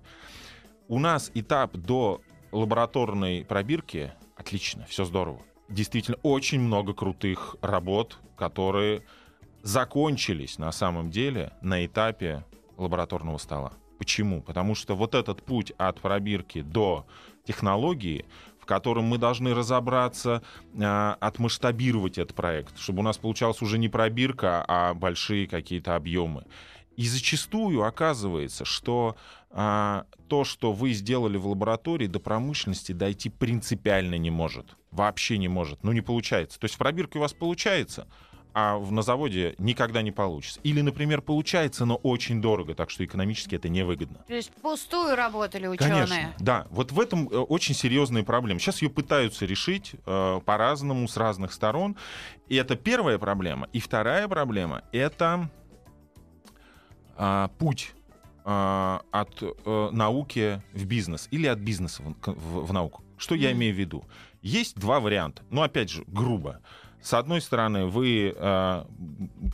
У 0.90 1.00
нас 1.00 1.32
этап 1.34 1.76
до 1.76 2.22
лабораторной 2.54 3.44
пробирки 3.44 4.14
отлично, 4.38 4.86
все 4.88 5.04
здорово. 5.04 5.42
Действительно, 5.68 6.18
очень 6.24 6.62
много 6.62 6.94
крутых 6.94 7.58
работ, 7.62 8.20
которые 8.38 9.04
закончились 9.64 10.58
на 10.58 10.72
самом 10.72 11.12
деле 11.12 11.52
на 11.62 11.86
этапе 11.86 12.46
лабораторного 12.78 13.38
стола. 13.38 13.74
Почему? 13.98 14.42
Потому 14.42 14.76
что 14.76 14.96
вот 14.96 15.14
этот 15.14 15.44
путь 15.44 15.74
от 15.78 16.00
пробирки 16.00 16.62
до 16.62 17.06
технологии, 17.44 18.26
в 18.62 18.66
котором 18.66 19.06
мы 19.06 19.18
должны 19.18 19.54
разобраться, 19.54 20.42
э, 20.74 21.16
отмасштабировать 21.20 22.18
этот 22.18 22.34
проект, 22.34 22.78
чтобы 22.78 23.00
у 23.00 23.04
нас 23.04 23.18
получалась 23.18 23.62
уже 23.62 23.78
не 23.78 23.90
пробирка, 23.90 24.64
а 24.66 24.94
большие 24.94 25.48
какие-то 25.48 25.98
объемы. 25.98 26.46
И 26.96 27.08
зачастую 27.08 27.84
оказывается, 27.84 28.66
что 28.66 29.16
а, 29.50 30.06
то, 30.28 30.44
что 30.44 30.74
вы 30.74 30.92
сделали 30.94 31.38
в 31.38 31.48
лаборатории, 31.48 32.08
до 32.08 32.20
промышленности 32.20 32.92
дойти 32.92 33.30
принципиально 33.30 34.16
не 34.16 34.30
может. 34.30 34.76
Вообще 34.92 35.38
не 35.38 35.48
может. 35.48 35.84
Ну, 35.84 35.92
не 35.92 36.02
получается. 36.02 36.60
То 36.60 36.66
есть 36.66 36.76
в 36.76 36.78
пробирке 36.78 37.18
у 37.20 37.22
вас 37.22 37.34
получается, 37.34 38.08
а 38.54 38.78
в- 38.78 38.92
на 38.92 39.04
заводе 39.04 39.54
никогда 39.60 40.02
не 40.02 40.12
получится. 40.12 40.60
Или, 40.64 40.82
например, 40.82 41.22
получается, 41.22 41.86
но 41.86 41.96
очень 41.96 42.42
дорого, 42.42 42.74
так 42.74 42.90
что 42.90 43.06
экономически 43.06 43.56
это 43.56 43.70
невыгодно. 43.70 44.24
То 44.28 44.34
есть 44.34 44.52
впустую 44.58 45.16
работали 45.16 45.68
ученые. 45.68 45.94
Конечно, 46.08 46.34
да. 46.40 46.66
Вот 46.72 46.92
в 46.92 47.00
этом 47.00 47.30
э, 47.30 47.38
очень 47.38 47.76
серьезная 47.76 48.24
проблема. 48.24 48.60
Сейчас 48.60 48.82
ее 48.82 48.90
пытаются 48.90 49.46
решить 49.46 49.94
э, 50.06 50.42
по-разному, 50.44 51.08
с 51.08 51.18
разных 51.18 51.54
сторон. 51.54 51.96
И 52.48 52.56
это 52.56 52.76
первая 52.76 53.20
проблема. 53.20 53.70
И 53.74 53.80
вторая 53.80 54.28
проблема— 54.28 54.82
это 54.92 55.50
а, 57.16 57.50
путь 57.60 57.94
от 58.50 59.44
э, 59.44 59.90
науки 59.92 60.62
в 60.74 60.86
бизнес 60.86 61.28
или 61.32 61.48
от 61.48 61.60
бизнеса 61.60 62.02
в, 62.04 62.32
в- 62.32 62.66
в 62.66 62.74
науку. 62.74 63.04
Что 63.18 63.36
я 63.36 63.50
Мгм. 63.50 63.58
имею 63.58 63.76
в 63.76 63.78
виду? 63.78 64.06
Есть 64.42 64.80
два 64.80 65.00
варианта. 65.02 65.42
Ну, 65.50 65.64
опять 65.64 65.90
же, 65.90 66.04
грубо. 66.08 66.62
С 67.02 67.14
одной 67.14 67.42
стороны, 67.42 67.86
вы 67.88 68.34
э, 68.36 68.86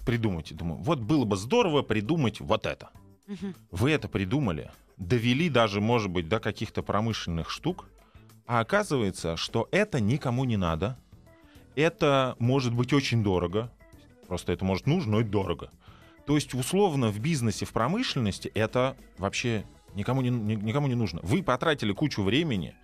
придумаете, 0.05 0.53
думаю, 0.53 0.77
вот 0.81 0.99
было 0.99 1.25
бы 1.25 1.37
здорово 1.37 1.81
придумать 1.81 2.39
вот 2.39 2.65
это. 2.67 2.89
Мгм. 3.27 3.55
Вы 3.71 3.91
это 3.91 4.07
придумали, 4.07 4.69
довели 4.97 5.49
даже, 5.49 5.81
может 5.81 6.11
быть, 6.11 6.29
до 6.29 6.39
каких-то 6.39 6.83
промышленных 6.83 7.49
штук, 7.49 7.87
а 8.45 8.59
оказывается, 8.59 9.37
что 9.37 9.67
это 9.71 9.99
никому 10.01 10.43
не 10.45 10.57
надо, 10.57 10.97
это 11.75 12.35
может 12.37 12.73
быть 12.75 12.93
очень 12.93 13.23
дорого, 13.23 13.71
просто 14.27 14.51
это 14.51 14.65
может 14.65 14.85
нужно, 14.85 15.13
но 15.13 15.19
и 15.21 15.23
дорого. 15.23 15.71
То 16.25 16.35
есть, 16.35 16.53
условно, 16.53 17.09
в 17.09 17.19
бизнесе, 17.19 17.65
в 17.65 17.71
промышленности 17.73 18.49
это 18.53 18.95
вообще 19.17 19.65
никому 19.95 20.21
не, 20.21 20.29
ни- 20.29 20.55
никому 20.55 20.87
не 20.87 20.95
нужно. 20.95 21.19
Вы 21.23 21.43
потратили 21.43 21.91
кучу 21.91 22.23
времени, 22.23 22.75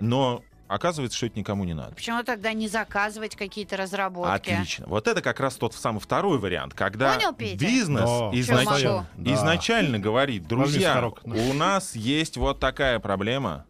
но 0.00 0.42
оказывается, 0.68 1.16
что 1.16 1.26
это 1.26 1.38
никому 1.38 1.64
не 1.64 1.72
надо. 1.74 1.94
Почему 1.94 2.22
тогда 2.22 2.52
не 2.52 2.68
заказывать 2.68 3.36
какие-то 3.36 3.76
разработки? 3.76 4.50
Отлично. 4.50 4.84
Вот 4.86 5.08
это 5.08 5.22
как 5.22 5.40
раз 5.40 5.56
тот 5.56 5.74
самый 5.74 6.00
второй 6.00 6.38
вариант, 6.38 6.74
когда 6.74 7.14
Понял, 7.14 7.32
Петя? 7.34 7.58
бизнес 7.64 8.00
Да, 8.02 8.30
изнач-. 8.32 9.04
Да. 9.16 9.34
изначально 9.34 9.98
говорит, 9.98 10.46
друзья, 10.46 10.88
сахарок. 10.94 11.22
у 11.24 11.52
нас 11.54 11.94
есть 11.96 12.36
вот 12.36 12.60
такая 12.60 12.98
проблема, 12.98 13.66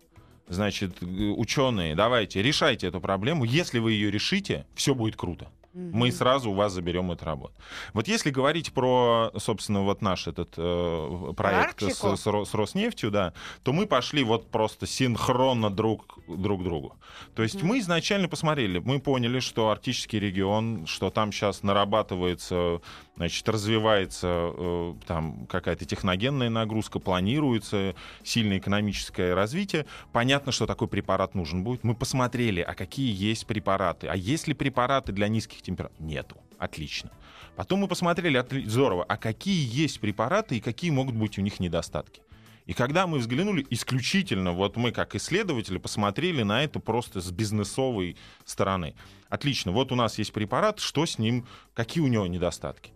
значит, 0.49 1.01
ученые, 1.03 1.95
давайте, 1.95 2.43
решайте 2.43 2.89
эту 2.89 3.01
проблему. 3.01 3.45
Если 3.45 3.79
вы 3.79 3.93
ее 3.93 4.11
решите, 4.11 4.67
все 4.75 4.95
будет 4.95 5.17
круто. 5.17 5.49
Мы 5.75 6.13
сразу 6.13 6.51
у 6.51 6.55
вас 6.55 6.73
заберем 6.73 7.11
эту 7.11 7.25
работу. 7.25 7.55
Вот 7.93 8.07
если 8.07 8.31
говорить 8.31 8.73
про, 8.73 9.33
собственно, 9.37 9.83
вот 9.83 10.03
наш 10.03 10.29
этот 10.29 10.55
э, 10.57 11.33
проект 11.37 11.83
с, 11.83 12.17
с 12.17 12.45
с 12.45 12.55
Роснефтью, 12.55 13.11
да, 13.11 13.33
то 13.63 13.73
мы 13.73 13.87
пошли 13.87 14.23
вот 14.23 14.51
просто 14.51 14.87
синхронно 14.87 15.71
друг 15.71 16.19
друг 16.29 16.63
другу. 16.63 16.97
То 17.35 17.43
есть 17.43 17.57
Мгм. 17.57 17.67
мы 17.67 17.79
изначально 17.81 18.29
посмотрели, 18.29 18.79
мы 18.79 19.01
поняли, 19.01 19.41
что 19.41 19.69
арктический 19.71 20.19
регион, 20.19 20.87
что 20.87 21.11
там 21.11 21.33
сейчас 21.33 21.63
нарабатывается, 21.63 22.81
значит, 23.17 23.49
развивается 23.49 24.53
э, 24.55 24.95
там 25.07 25.47
какая-то 25.47 25.85
техногенная 25.85 26.51
нагрузка, 26.51 26.99
планируется 26.99 27.95
сильное 28.23 28.59
экономическое 28.59 29.35
развитие. 29.35 29.87
Понятно, 30.13 30.53
что 30.53 30.67
такой 30.67 30.89
препарат 30.89 31.35
нужен 31.35 31.65
будет. 31.65 31.85
Мы 31.85 31.95
посмотрели, 31.95 32.61
а 32.61 32.75
какие 32.75 33.15
есть 33.15 33.47
препараты, 33.47 34.09
а 34.09 34.17
есть 34.17 34.49
ли 34.49 34.55
препараты 34.55 35.13
для 35.13 35.29
низких 35.29 35.63
температур? 35.63 36.01
Нету. 36.01 36.37
Отлично. 36.59 37.11
Потом 37.57 37.81
мы 37.81 37.89
посмотрели, 37.89 38.41
отли- 38.41 38.67
здорово, 38.69 39.05
а 39.05 39.17
какие 39.17 39.69
есть 39.71 40.01
препараты 40.01 40.57
и 40.57 40.61
какие 40.61 40.91
могут 40.91 41.15
быть 41.15 41.39
у 41.39 41.43
них 41.43 41.61
недостатки. 41.61 42.23
И 42.67 42.73
когда 42.73 43.07
мы 43.07 43.19
взглянули 43.19 43.67
исключительно, 43.69 44.53
вот 44.53 44.77
мы 44.77 44.91
как 44.91 45.15
исследователи 45.15 45.77
посмотрели 45.77 46.43
на 46.43 46.65
это 46.65 46.81
просто 46.81 47.21
с 47.21 47.31
бизнесовой 47.31 48.17
стороны. 48.47 48.95
Отлично, 49.29 49.73
вот 49.73 49.93
у 49.93 49.95
нас 49.95 50.19
есть 50.19 50.33
препарат, 50.33 50.81
что 50.81 51.05
с 51.05 51.19
ним, 51.19 51.47
какие 51.75 52.03
у 52.03 52.07
него 52.07 52.27
недостатки. 52.27 52.94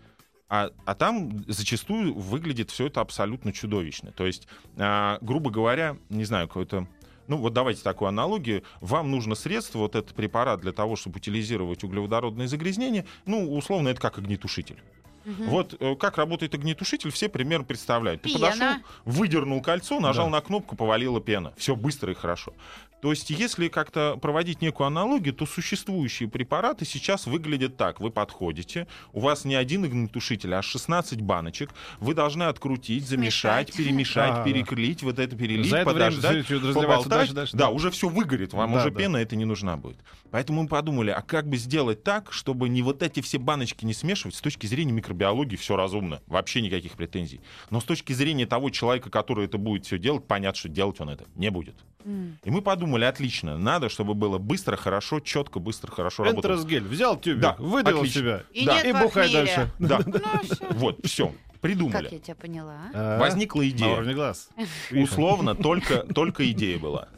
А, 0.48 0.70
а 0.86 0.94
там 0.94 1.44
зачастую 1.46 2.14
выглядит 2.14 2.70
все 2.70 2.86
это 2.86 3.00
абсолютно 3.00 3.52
чудовищно. 3.52 4.12
То 4.12 4.26
есть, 4.26 4.48
а, 4.76 5.18
грубо 5.20 5.50
говоря, 5.50 5.96
не 6.08 6.24
знаю, 6.24 6.48
какой-то 6.48 6.86
ну 7.26 7.36
вот 7.36 7.52
давайте 7.52 7.82
такую 7.82 8.08
аналогию. 8.08 8.62
Вам 8.80 9.10
нужно 9.10 9.34
средство, 9.34 9.80
вот 9.80 9.94
этот 9.94 10.14
препарат 10.16 10.60
для 10.60 10.72
того, 10.72 10.96
чтобы 10.96 11.18
утилизировать 11.18 11.84
углеводородные 11.84 12.48
загрязнения, 12.48 13.04
ну, 13.26 13.54
условно, 13.54 13.90
это 13.90 14.00
как 14.00 14.16
огнетушитель. 14.18 14.78
Мгм. 15.26 15.48
Вот 15.50 15.76
э, 15.78 15.94
как 15.96 16.16
работает 16.16 16.54
огнетушитель, 16.54 17.10
все 17.10 17.28
примерно 17.28 17.66
представляют. 17.66 18.22
Ты 18.22 18.30
Пена. 18.32 18.50
подошел, 18.50 18.74
выдернул 19.04 19.60
кольцо, 19.60 20.00
нажал 20.00 20.26
Да. 20.26 20.32
на 20.32 20.40
кнопку, 20.40 20.74
повалила 20.74 21.20
пена. 21.20 21.52
Все 21.58 21.76
быстро 21.76 22.12
и 22.12 22.14
хорошо. 22.14 22.54
То 23.00 23.10
есть, 23.10 23.30
если 23.30 23.68
как-то 23.68 24.18
проводить 24.20 24.60
некую 24.60 24.86
аналогию, 24.88 25.32
то 25.32 25.46
существующие 25.46 26.28
препараты 26.28 26.84
сейчас 26.84 27.26
выглядят 27.26 27.76
так. 27.76 28.00
Вы 28.00 28.10
подходите, 28.10 28.88
у 29.12 29.20
вас 29.20 29.44
не 29.44 29.54
один 29.54 29.84
огнетушитель, 29.84 30.54
а 30.54 30.62
16 30.62 31.20
баночек. 31.20 31.70
Вы 32.00 32.14
должны 32.14 32.44
открутить, 32.44 33.06
замешать, 33.06 33.72
перемешать, 33.72 34.30
Ага. 34.32 34.44
перекрыть, 34.44 35.02
вот 35.04 35.18
это 35.20 35.36
перелить, 35.36 35.70
За 35.70 35.78
это 35.78 35.90
время 35.90 36.10
подождать, 36.10 36.50
разливается 36.50 36.80
поболтать. 36.80 37.08
дальше, 37.08 37.32
дальше, 37.34 37.56
да, 37.56 37.66
да. 37.66 37.70
уже 37.70 37.90
все 37.92 38.08
выгорит, 38.08 38.52
вам 38.52 38.72
Да, 38.72 38.78
уже 38.80 38.90
да. 38.90 38.98
пена 38.98 39.16
это 39.18 39.36
не 39.36 39.44
нужна 39.44 39.76
будет. 39.76 39.98
Поэтому 40.30 40.62
мы 40.62 40.68
подумали, 40.68 41.10
а 41.10 41.22
как 41.22 41.48
бы 41.48 41.56
сделать 41.56 42.02
так, 42.02 42.32
чтобы 42.32 42.68
не 42.68 42.82
вот 42.82 43.02
эти 43.02 43.20
все 43.20 43.38
баночки 43.38 43.84
не 43.84 43.94
смешивать, 43.94 44.34
с 44.34 44.40
точки 44.40 44.66
зрения 44.66 44.92
микробиологии 44.92 45.56
все 45.56 45.76
разумно, 45.76 46.20
вообще 46.26 46.60
никаких 46.62 46.92
претензий. 46.92 47.40
Но 47.70 47.80
с 47.80 47.84
точки 47.84 48.12
зрения 48.12 48.46
того 48.46 48.70
человека, 48.70 49.08
который 49.08 49.44
это 49.46 49.56
будет 49.56 49.86
все 49.86 49.98
делать, 49.98 50.24
понятно, 50.26 50.58
что 50.58 50.68
делать 50.68 51.00
он 51.00 51.10
это 51.10 51.26
не 51.36 51.50
будет. 51.50 51.76
И 52.04 52.50
мы 52.50 52.62
подумали, 52.62 53.04
отлично, 53.04 53.58
надо, 53.58 53.88
чтобы 53.88 54.14
было 54.14 54.38
быстро, 54.38 54.76
хорошо, 54.76 55.20
четко, 55.20 55.58
быстро, 55.58 55.90
хорошо 55.92 56.24
работало. 56.24 56.52
Энтеросгель. 56.52 56.84
Взял 56.84 57.18
тюбик, 57.18 57.40
Да, 57.40 57.56
выдавил 57.58 57.98
отлично. 57.98 58.20
себя. 58.20 58.42
И 58.52 58.64
Да. 58.66 58.80
И 58.80 58.92
бухай 58.92 59.32
дальше. 59.32 59.70
Да, 59.78 60.00
Ну, 60.06 60.12
всё. 60.42 60.66
вот, 60.70 61.06
все, 61.06 61.26
Как 61.28 61.60
придумали. 61.60 62.08
я 62.10 62.18
тебя 62.18 62.34
поняла? 62.36 62.78
А, 62.94 63.18
Возникла 63.18 63.60
На 63.62 63.68
идея. 63.68 63.92
уровне 63.94 64.14
глаз. 64.14 64.48
Условно, 64.92 65.54
только, 65.54 65.98
только 66.14 66.50
идея 66.52 66.78
была. 66.78 67.08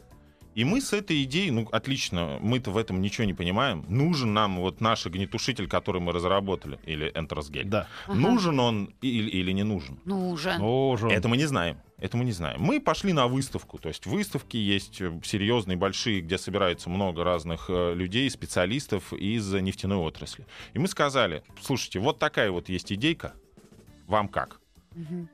И 0.53 0.65
мы 0.65 0.81
с 0.81 0.91
этой 0.91 1.23
идеей, 1.23 1.49
ну, 1.51 1.65
отлично, 1.71 2.37
мы-то 2.41 2.71
в 2.71 2.77
этом 2.77 3.01
ничего 3.01 3.23
не 3.23 3.33
понимаем. 3.33 3.85
Нужен 3.87 4.33
нам 4.33 4.59
вот 4.59 4.81
наш 4.81 5.05
огнетушитель, 5.05 5.67
который 5.69 6.01
мы 6.01 6.11
разработали, 6.11 6.77
или 6.85 7.09
энтеросгель. 7.15 7.63
Да. 7.65 7.87
Ага. 8.05 8.17
Нужен 8.19 8.59
он 8.59 8.93
или, 9.01 9.29
или 9.29 9.53
не 9.53 9.63
нужен? 9.63 9.97
Нужен. 10.03 10.59
Нужен. 10.59 11.09
Это 11.09 11.29
мы 11.29 11.37
не 11.37 11.45
знаем. 11.45 11.77
Это 12.01 12.17
мы 12.17 12.25
не 12.25 12.31
знаем. 12.31 12.59
Мы 12.59 12.81
пошли 12.81 13.13
на 13.13 13.27
выставку. 13.27 13.77
То 13.77 13.87
есть 13.87 14.07
выставки 14.07 14.57
есть 14.57 14.99
э, 14.99 15.19
серьезные, 15.23 15.77
большие, 15.77 16.21
где 16.21 16.39
собирается 16.39 16.89
много 16.89 17.23
разных 17.23 17.67
э, 17.69 17.93
людей, 17.93 18.27
специалистов 18.31 19.13
из 19.13 19.53
нефтяной 19.53 19.97
отрасли. 19.97 20.47
И 20.73 20.79
мы 20.79 20.87
сказали, 20.87 21.43
слушайте, 21.61 21.99
вот 21.99 22.17
такая 22.17 22.49
вот 22.49 22.69
есть 22.69 22.91
идейка. 22.91 23.33
Вам 24.07 24.27
как? 24.27 24.59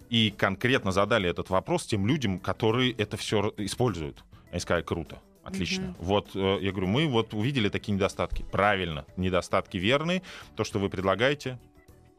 И 0.09 0.31
конкретно 0.37 0.91
задали 0.91 1.27
этот 1.27 1.49
вопрос 1.49 1.85
тем 1.87 2.05
людям, 2.05 2.37
которые 2.37 2.91
это 2.91 3.17
все 3.17 3.51
используют. 3.57 4.23
Они 4.51 4.59
сказали, 4.59 4.83
круто. 4.83 5.19
Отлично. 5.43 5.85
Мгм. 5.85 5.95
Вот, 5.99 6.35
э, 6.35 6.59
я 6.61 6.71
говорю, 6.71 6.87
мы 6.87 7.07
вот 7.07 7.33
увидели 7.33 7.69
такие 7.69 7.93
недостатки. 7.93 8.43
Правильно, 8.51 9.05
недостатки 9.15 9.77
верные. 9.77 10.21
То, 10.57 10.65
что 10.65 10.79
вы 10.79 10.89
предлагаете, 10.89 11.57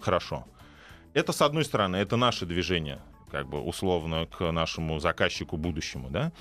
хорошо. 0.01 0.47
Это, 1.13 1.33
с 1.33 1.43
одной 1.43 1.67
стороны, 1.67 1.97
это 1.97 2.17
наше 2.17 2.47
движение, 2.47 3.01
как 3.31 3.49
бы 3.49 3.61
условно, 3.61 4.27
к 4.27 4.51
нашему 4.51 5.01
заказчику 5.01 5.57
будущему, 5.57 6.11
да? 6.11 6.33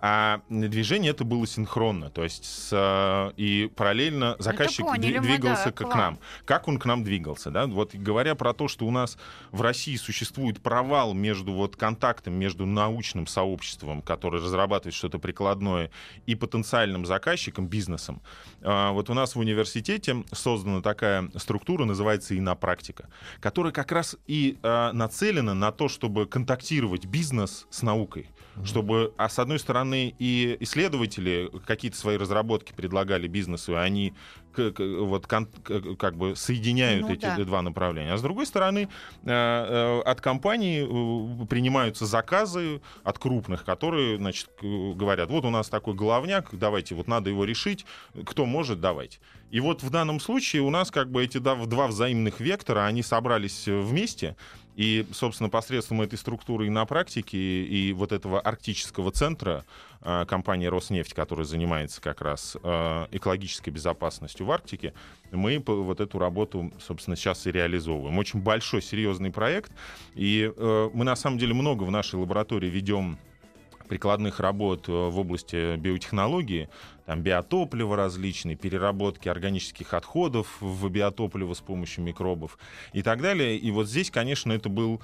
А 0.00 0.42
движение 0.50 1.12
это 1.12 1.24
было 1.24 1.46
синхронно, 1.46 2.10
то 2.10 2.22
есть 2.22 2.44
с, 2.44 2.68
э, 2.70 3.32
и 3.36 3.70
параллельно 3.74 4.36
заказчик 4.38 4.84
поняли 4.84 5.14
дви- 5.14 5.20
мы, 5.20 5.26
двигался 5.26 5.66
да, 5.66 5.72
к, 5.72 5.88
к 5.88 5.94
нам. 5.94 6.18
Как 6.44 6.68
он 6.68 6.78
к 6.78 6.84
нам 6.84 7.02
двигался, 7.02 7.50
да? 7.50 7.66
Вот 7.66 7.94
говоря 7.94 8.34
про 8.34 8.52
то, 8.52 8.68
что 8.68 8.86
у 8.86 8.90
нас 8.90 9.16
в 9.52 9.62
России 9.62 9.96
существует 9.96 10.60
провал 10.60 11.14
между 11.14 11.52
вот 11.52 11.76
контактом 11.76 12.34
между 12.34 12.66
научным 12.66 13.26
сообществом, 13.26 14.02
который 14.02 14.40
разрабатывает 14.42 14.94
что-то 14.94 15.18
прикладное, 15.18 15.90
и 16.26 16.34
потенциальным 16.34 17.06
заказчиком, 17.06 17.66
бизнесом. 17.66 18.20
А, 18.62 18.92
Вот 18.92 19.08
у 19.08 19.14
нас 19.14 19.34
в 19.34 19.38
университете 19.38 20.24
создана 20.30 20.82
такая 20.82 21.30
структура, 21.36 21.84
называется 21.86 22.36
инопрактика, 22.36 23.08
которая 23.40 23.72
как 23.72 23.92
раз 23.92 24.16
и 24.26 24.58
а, 24.62 24.92
нацелена 24.92 25.54
на 25.54 25.72
то, 25.72 25.88
чтобы 25.88 26.26
контактировать 26.26 27.06
бизнес 27.06 27.66
с 27.70 27.82
наукой, 27.82 28.28
чтобы, 28.64 29.12
а 29.16 29.28
с 29.28 29.38
одной 29.38 29.58
стороны, 29.58 30.14
и 30.18 30.56
исследователи 30.60 31.50
какие-то 31.66 31.96
свои 31.96 32.16
разработки 32.16 32.72
предлагали 32.72 33.28
бизнесу, 33.28 33.72
и 33.72 33.76
они 33.76 34.14
вот 34.56 35.26
как 35.26 36.16
бы 36.16 36.34
соединяют 36.36 37.02
Ну 37.02 37.12
эти 37.12 37.22
да. 37.22 37.36
два 37.44 37.62
направления. 37.62 38.12
А 38.12 38.18
с 38.18 38.22
другой 38.22 38.46
стороны, 38.46 38.88
э, 39.24 39.28
э, 39.28 40.00
от 40.00 40.20
компаний 40.20 40.80
э, 40.80 41.46
принимаются 41.46 42.06
заказы 42.06 42.80
от 43.04 43.18
крупных, 43.18 43.64
которые, 43.64 44.16
значит, 44.16 44.48
говорят, 44.62 45.30
вот 45.30 45.44
у 45.44 45.50
нас 45.50 45.68
такой 45.68 45.94
головняк, 45.94 46.48
давайте, 46.52 46.94
вот 46.94 47.06
надо 47.06 47.30
его 47.30 47.44
решить, 47.44 47.84
кто 48.24 48.46
может, 48.46 48.80
давайте. 48.80 49.18
И 49.50 49.60
вот 49.60 49.82
в 49.82 49.90
данном 49.90 50.20
случае 50.20 50.62
у 50.62 50.70
нас 50.70 50.90
как 50.90 51.10
бы 51.10 51.22
эти 51.22 51.38
два, 51.38 51.86
взаимных 51.86 52.40
вектора, 52.40 52.86
они 52.86 53.02
собрались 53.02 53.66
вместе, 53.66 54.36
и, 54.76 55.06
собственно, 55.12 55.48
посредством 55.48 56.02
этой 56.02 56.18
структуры 56.18 56.66
и 56.66 56.70
на 56.70 56.84
практике, 56.84 57.38
и 57.38 57.92
вот 57.94 58.12
этого 58.12 58.40
арктического 58.40 59.10
центра 59.10 59.64
э, 60.02 60.26
компании 60.28 60.66
«Роснефть», 60.66 61.14
которая 61.14 61.46
занимается 61.46 62.02
как 62.02 62.20
раз 62.20 62.58
э, 62.62 63.06
экологической 63.10 63.70
безопасностью 63.70 64.44
в 64.44 64.52
Арктике, 64.52 64.92
мы 65.32 65.62
вот 65.66 66.00
эту 66.00 66.18
работу, 66.18 66.70
собственно, 66.78 67.16
сейчас 67.16 67.46
и 67.46 67.52
реализовываем. 67.52 68.18
Очень 68.18 68.40
большой, 68.40 68.82
серьезный 68.82 69.30
проект, 69.30 69.72
и 70.14 70.52
э, 70.54 70.90
мы, 70.92 71.04
на 71.06 71.16
самом 71.16 71.38
деле, 71.38 71.54
много 71.54 71.84
в 71.84 71.90
нашей 71.90 72.16
лаборатории 72.16 72.68
ведем 72.68 73.18
прикладных 73.86 74.40
работ 74.40 74.88
э, 74.88 74.92
в 74.92 75.18
области 75.18 75.76
биотехнологии, 75.76 76.68
там 77.06 77.22
биотопливо 77.22 77.96
различные, 77.96 78.56
переработки 78.56 79.28
органических 79.28 79.94
отходов 79.94 80.60
в 80.60 80.88
биотопливо 80.88 81.54
с 81.54 81.60
помощью 81.60 82.04
микробов 82.04 82.58
и 82.92 83.02
так 83.02 83.22
далее. 83.22 83.56
И 83.56 83.70
вот 83.70 83.88
здесь, 83.88 84.10
конечно, 84.10 84.52
это 84.52 84.68
был 84.68 85.00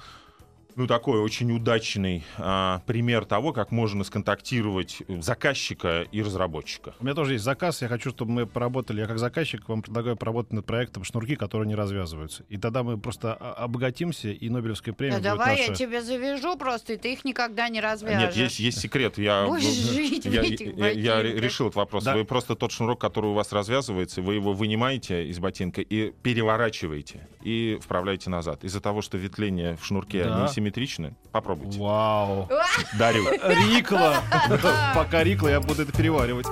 ну, 0.75 0.87
такой 0.87 1.19
очень 1.19 1.51
удачный 1.55 2.23
а, 2.37 2.81
пример 2.85 3.25
того, 3.25 3.53
как 3.53 3.71
можно 3.71 4.03
сконтактировать 4.03 5.01
заказчика 5.07 6.01
и 6.11 6.21
разработчика. 6.21 6.93
У 6.99 7.03
меня 7.05 7.15
тоже 7.15 7.33
есть 7.33 7.43
заказ. 7.43 7.81
Я 7.81 7.87
хочу, 7.87 8.09
чтобы 8.11 8.31
мы 8.31 8.45
поработали. 8.45 9.01
Я 9.01 9.07
как 9.07 9.19
заказчик 9.19 9.67
вам 9.67 9.81
предлагаю 9.81 10.15
поработать 10.15 10.53
над 10.53 10.65
проектом 10.65 11.03
«Шнурки, 11.03 11.35
которые 11.35 11.67
не 11.67 11.75
развязываются». 11.75 12.43
И 12.49 12.57
тогда 12.57 12.83
мы 12.83 12.97
просто 12.97 13.33
о- 13.33 13.53
обогатимся, 13.65 14.29
и 14.29 14.49
Нобелевская 14.49 14.93
премия 14.93 15.19
Да 15.19 15.31
будет 15.31 15.39
давай 15.39 15.57
наша. 15.57 15.71
я 15.71 15.75
тебя 15.75 16.01
завяжу 16.01 16.55
просто, 16.57 16.93
и 16.93 16.97
ты 16.97 17.13
их 17.13 17.25
никогда 17.25 17.69
не 17.69 17.81
развяжешь. 17.81 18.19
Нет, 18.19 18.35
есть, 18.35 18.59
есть 18.59 18.79
секрет. 18.79 19.17
Я, 19.17 19.45
Будешь 19.47 19.63
жить 19.65 20.25
в 20.25 20.31
я, 20.31 20.41
этих 20.41 20.75
я- 20.77 20.89
я 20.91 21.15
ботинках. 21.17 21.41
решил 21.43 21.65
этот 21.67 21.75
вопрос. 21.77 22.03
Да. 22.03 22.15
Вы 22.15 22.25
просто 22.25 22.55
тот 22.55 22.71
шнурок, 22.71 22.99
который 22.99 23.31
у 23.31 23.33
вас 23.33 23.51
развязывается, 23.51 24.21
вы 24.21 24.35
его 24.35 24.53
вынимаете 24.53 25.27
из 25.27 25.39
ботинка 25.39 25.81
и 25.81 26.11
переворачиваете 26.21 27.27
и 27.43 27.77
вправляете 27.81 28.29
назад. 28.29 28.63
Из-за 28.63 28.81
того, 28.81 29.01
что 29.01 29.17
ветвления 29.17 29.75
в 29.75 29.85
шнурке 29.85 30.23
Да. 30.25 30.37
Несимметричны, 30.63 31.13
попробуйте. 31.31 31.79
Вау. 31.79 32.49
Дарю. 32.97 33.25
Рикла. 33.31 34.23
Пока 34.95 35.23
Рикла, 35.23 35.49
я 35.49 35.59
буду 35.59 35.83
это 35.83 35.91
переваривать. 35.91 36.47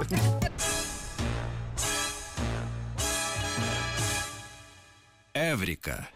Эврика. 5.34 6.08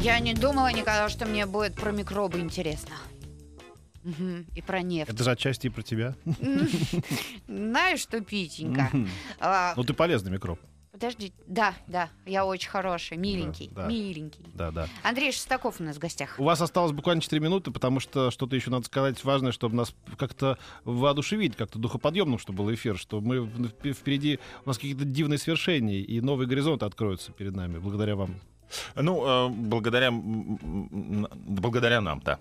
Я 0.00 0.20
не 0.20 0.34
думала 0.34 0.68
никогда, 0.68 1.08
что 1.08 1.26
мне 1.26 1.46
будет 1.46 1.74
про 1.74 1.90
микробы 1.90 2.38
интересно. 2.38 2.94
И 4.54 4.62
про 4.62 4.82
нефть. 4.82 5.10
Это 5.10 5.24
же 5.24 5.30
отчасти 5.30 5.66
и 5.66 5.70
про 5.70 5.82
тебя. 5.82 6.14
Знаешь 7.48 8.00
что, 8.00 8.20
Питенька? 8.20 8.90
А, 9.40 9.74
Ну, 9.76 9.84
ты 9.84 9.94
полезный 9.94 10.30
микроб. 10.30 10.58
Подожди, 10.92 11.34
да, 11.46 11.74
да, 11.86 12.08
я 12.24 12.46
очень 12.46 12.70
хороший, 12.70 13.18
миленький, 13.18 13.68
Да, 13.70 13.82
да. 13.82 13.88
миленький. 13.88 14.46
Да, 14.54 14.70
да. 14.70 14.88
Андрей 15.02 15.30
Шестаков 15.30 15.78
у 15.78 15.84
нас 15.84 15.96
в 15.96 15.98
гостях. 15.98 16.36
У 16.38 16.44
вас 16.44 16.58
осталось 16.62 16.92
буквально 16.92 17.20
4 17.20 17.38
минуты, 17.42 17.70
потому 17.70 18.00
что 18.00 18.30
что-то 18.30 18.56
еще 18.56 18.70
надо 18.70 18.86
сказать 18.86 19.22
важное, 19.22 19.52
чтобы 19.52 19.76
нас 19.76 19.94
как-то 20.16 20.56
воодушевить, 20.84 21.54
как-то 21.54 21.78
духоподъемным, 21.78 22.38
чтобы 22.38 22.62
был 22.64 22.72
эфир, 22.72 22.96
что 22.96 23.20
мы 23.20 23.46
впереди 23.92 24.38
у 24.64 24.68
нас 24.68 24.78
какие-то 24.78 25.04
дивные 25.04 25.36
свершения, 25.36 25.98
и 26.00 26.18
новые 26.22 26.48
горизонты 26.48 26.86
откроются 26.86 27.30
перед 27.30 27.54
нами, 27.54 27.76
благодаря 27.76 28.16
вам. 28.16 28.40
Ну, 28.94 29.24
э, 29.26 29.48
благодаря, 29.48 30.10
благодаря 30.12 32.00
нам, 32.00 32.20
да. 32.20 32.38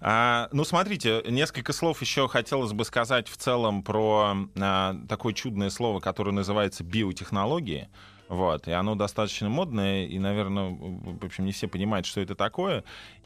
А, 0.00 0.48
ну, 0.52 0.64
смотрите, 0.64 1.22
несколько 1.28 1.72
слов 1.72 2.00
еще 2.00 2.28
хотелось 2.28 2.72
бы 2.72 2.84
сказать 2.84 3.28
в 3.28 3.36
целом 3.36 3.82
про 3.82 4.36
а, 4.56 4.96
такое 5.08 5.32
чудное 5.34 5.70
слово, 5.70 6.00
которое 6.00 6.32
называется 6.32 6.84
биотехнологии. 6.84 7.88
Вот, 8.28 8.68
и 8.68 8.72
оно 8.72 8.94
достаточно 8.94 9.50
модное, 9.50 10.06
и, 10.06 10.18
наверное, 10.18 10.70
в 10.70 11.24
общем, 11.24 11.44
не 11.44 11.52
все 11.52 11.68
понимают, 11.68 12.06
что 12.06 12.20
это 12.22 12.34
такое. 12.34 12.82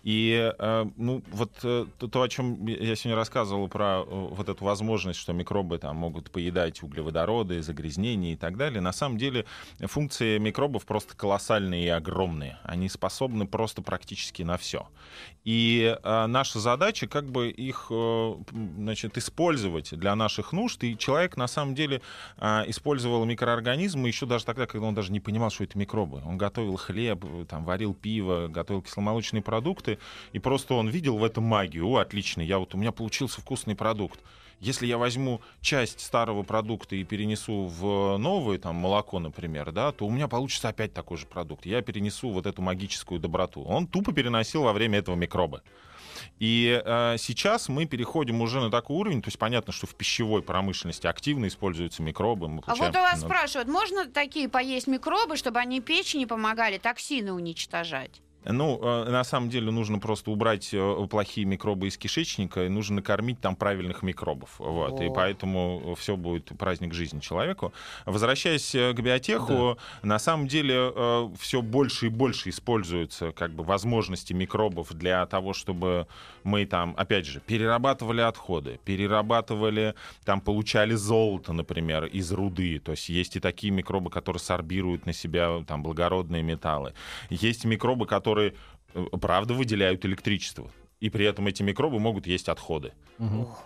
И, 0.08 0.54
э, 0.58 0.86
ну, 0.96 1.22
вот 1.32 1.52
э, 1.64 1.84
то, 1.98 2.22
о 2.22 2.28
чем 2.30 2.66
я 2.66 2.96
сегодня 2.96 3.14
рассказывал 3.14 3.68
про 3.68 4.00
э, 4.00 4.04
вот 4.06 4.48
эту 4.48 4.64
возможность, 4.64 5.20
что 5.20 5.34
микробы 5.34 5.76
там 5.76 5.96
могут 5.96 6.30
поедать 6.30 6.82
углеводороды, 6.82 7.60
загрязнения 7.60 8.32
и 8.32 8.36
так 8.36 8.56
далее, 8.56 8.80
на 8.80 8.94
самом 8.94 9.18
деле 9.18 9.44
функции 9.80 10.38
микробов 10.38 10.86
просто 10.86 11.14
колоссальные 11.14 11.84
и 11.84 11.88
огромные. 11.88 12.58
Они 12.62 12.88
способны 12.88 13.46
просто 13.46 13.82
практически 13.82 14.42
на 14.42 14.56
все. 14.56 14.88
И 15.44 15.94
наша 16.02 16.58
задача 16.58 17.06
как 17.06 17.30
бы 17.30 17.50
их 17.50 17.90
значит, 17.90 19.16
использовать 19.16 19.94
для 19.98 20.14
наших 20.14 20.52
нужд. 20.52 20.84
И 20.84 20.96
человек 20.96 21.36
на 21.36 21.48
самом 21.48 21.74
деле 21.74 22.02
использовал 22.38 23.24
микроорганизмы 23.24 24.08
еще 24.08 24.26
даже 24.26 24.44
тогда, 24.44 24.66
когда 24.66 24.86
он 24.86 24.94
даже 24.94 25.10
не 25.10 25.20
понимал, 25.20 25.50
что 25.50 25.64
это 25.64 25.78
микробы. 25.78 26.22
Он 26.26 26.36
готовил 26.36 26.76
хлеб, 26.76 27.24
там, 27.48 27.64
варил 27.64 27.94
пиво, 27.94 28.48
готовил 28.48 28.82
кисломолочные 28.82 29.42
продукты, 29.42 29.97
и 30.32 30.38
просто 30.38 30.74
он 30.74 30.88
видел 30.88 31.16
в 31.18 31.24
этом 31.24 31.44
магию. 31.44 31.86
О, 31.88 31.98
отлично, 31.98 32.40
я 32.40 32.58
вот, 32.58 32.74
у 32.74 32.78
меня 32.78 32.92
получился 32.92 33.40
вкусный 33.40 33.74
продукт. 33.74 34.20
Если 34.60 34.86
я 34.86 34.98
возьму 34.98 35.40
часть 35.60 36.00
старого 36.00 36.42
продукта 36.42 36.96
и 36.96 37.04
перенесу 37.04 37.66
в 37.66 38.16
новое, 38.16 38.58
там, 38.58 38.74
молоко, 38.74 39.20
например, 39.20 39.70
да, 39.70 39.92
то 39.92 40.04
у 40.04 40.10
меня 40.10 40.26
получится 40.26 40.68
опять 40.68 40.92
такой 40.92 41.16
же 41.16 41.26
продукт. 41.26 41.64
Я 41.64 41.80
перенесу 41.80 42.30
вот 42.30 42.46
эту 42.46 42.60
магическую 42.60 43.20
доброту. 43.20 43.62
Он 43.62 43.86
тупо 43.86 44.12
переносил 44.12 44.64
во 44.64 44.72
время 44.72 44.98
этого 44.98 45.14
микробы. 45.14 45.62
И 46.40 46.82
э, 46.84 47.16
сейчас 47.18 47.68
мы 47.68 47.86
переходим 47.86 48.40
уже 48.40 48.60
на 48.60 48.70
такой 48.70 48.96
уровень, 48.96 49.22
то 49.22 49.28
есть 49.28 49.38
понятно, 49.38 49.72
что 49.72 49.86
в 49.86 49.94
пищевой 49.94 50.42
промышленности 50.42 51.06
активно 51.06 51.46
используются 51.46 52.02
микробы. 52.02 52.48
Мы 52.48 52.58
А 52.58 52.62
получаем, 52.62 52.92
вот 52.92 52.98
у 52.98 53.02
вас 53.02 53.22
ну, 53.22 53.28
спрашивают, 53.28 53.68
можно 53.68 54.06
такие 54.06 54.48
поесть 54.48 54.88
микробы, 54.88 55.36
чтобы 55.36 55.60
они 55.60 55.80
печени 55.80 56.24
помогали 56.24 56.78
токсины 56.78 57.32
уничтожать? 57.32 58.20
Ну, 58.48 58.80
э, 58.82 59.10
на 59.10 59.24
самом 59.24 59.50
деле 59.50 59.70
нужно 59.70 59.98
просто 59.98 60.30
убрать 60.30 60.70
э, 60.72 61.06
плохие 61.10 61.46
микробы 61.46 61.88
из 61.88 61.98
кишечника, 61.98 62.64
и 62.64 62.68
нужно 62.68 62.96
накормить 62.96 63.40
там 63.40 63.54
правильных 63.54 64.02
микробов. 64.02 64.54
Вот, 64.58 65.00
и 65.00 65.06
О. 65.06 65.12
поэтому 65.12 65.94
все 65.98 66.16
будет 66.16 66.46
праздник 66.58 66.94
жизни 66.94 67.20
человеку. 67.20 67.72
Возвращаясь 68.06 68.74
э, 68.74 68.94
к 68.94 69.00
биотеху, 69.00 69.78
на 70.02 70.18
самом 70.18 70.48
деле 70.48 70.92
все 71.38 71.60
больше 71.60 72.06
и 72.06 72.08
больше 72.08 72.48
используются 72.48 73.32
как 73.32 73.52
бы 73.52 73.64
возможности 73.64 74.32
микробов 74.32 74.92
для 74.94 75.26
того, 75.26 75.52
чтобы 75.52 76.06
мы 76.44 76.64
там, 76.64 76.94
опять 76.96 77.26
же, 77.26 77.40
перерабатывали 77.40 78.22
отходы, 78.22 78.80
перерабатывали, 78.84 79.94
там 80.24 80.40
получали 80.40 80.94
золото, 80.94 81.52
например, 81.52 82.06
из 82.06 82.32
руды. 82.32 82.78
То 82.78 82.92
есть 82.92 83.08
есть 83.08 83.36
и 83.36 83.40
такие 83.40 83.72
микробы, 83.72 84.10
которые 84.10 84.40
сорбируют 84.40 85.04
на 85.06 85.12
себя 85.12 85.62
там 85.66 85.82
благородные 85.82 86.42
металлы. 86.42 86.94
Есть 87.28 87.64
микробы, 87.64 88.06
которые 88.06 88.37
э, 88.40 88.52
правда 89.20 89.54
выделяют 89.54 90.04
электричество. 90.04 90.70
И 91.00 91.10
при 91.10 91.24
этом 91.26 91.46
эти 91.46 91.62
микробы 91.62 91.98
могут 92.00 92.26
есть 92.26 92.48
отходы. 92.48 92.92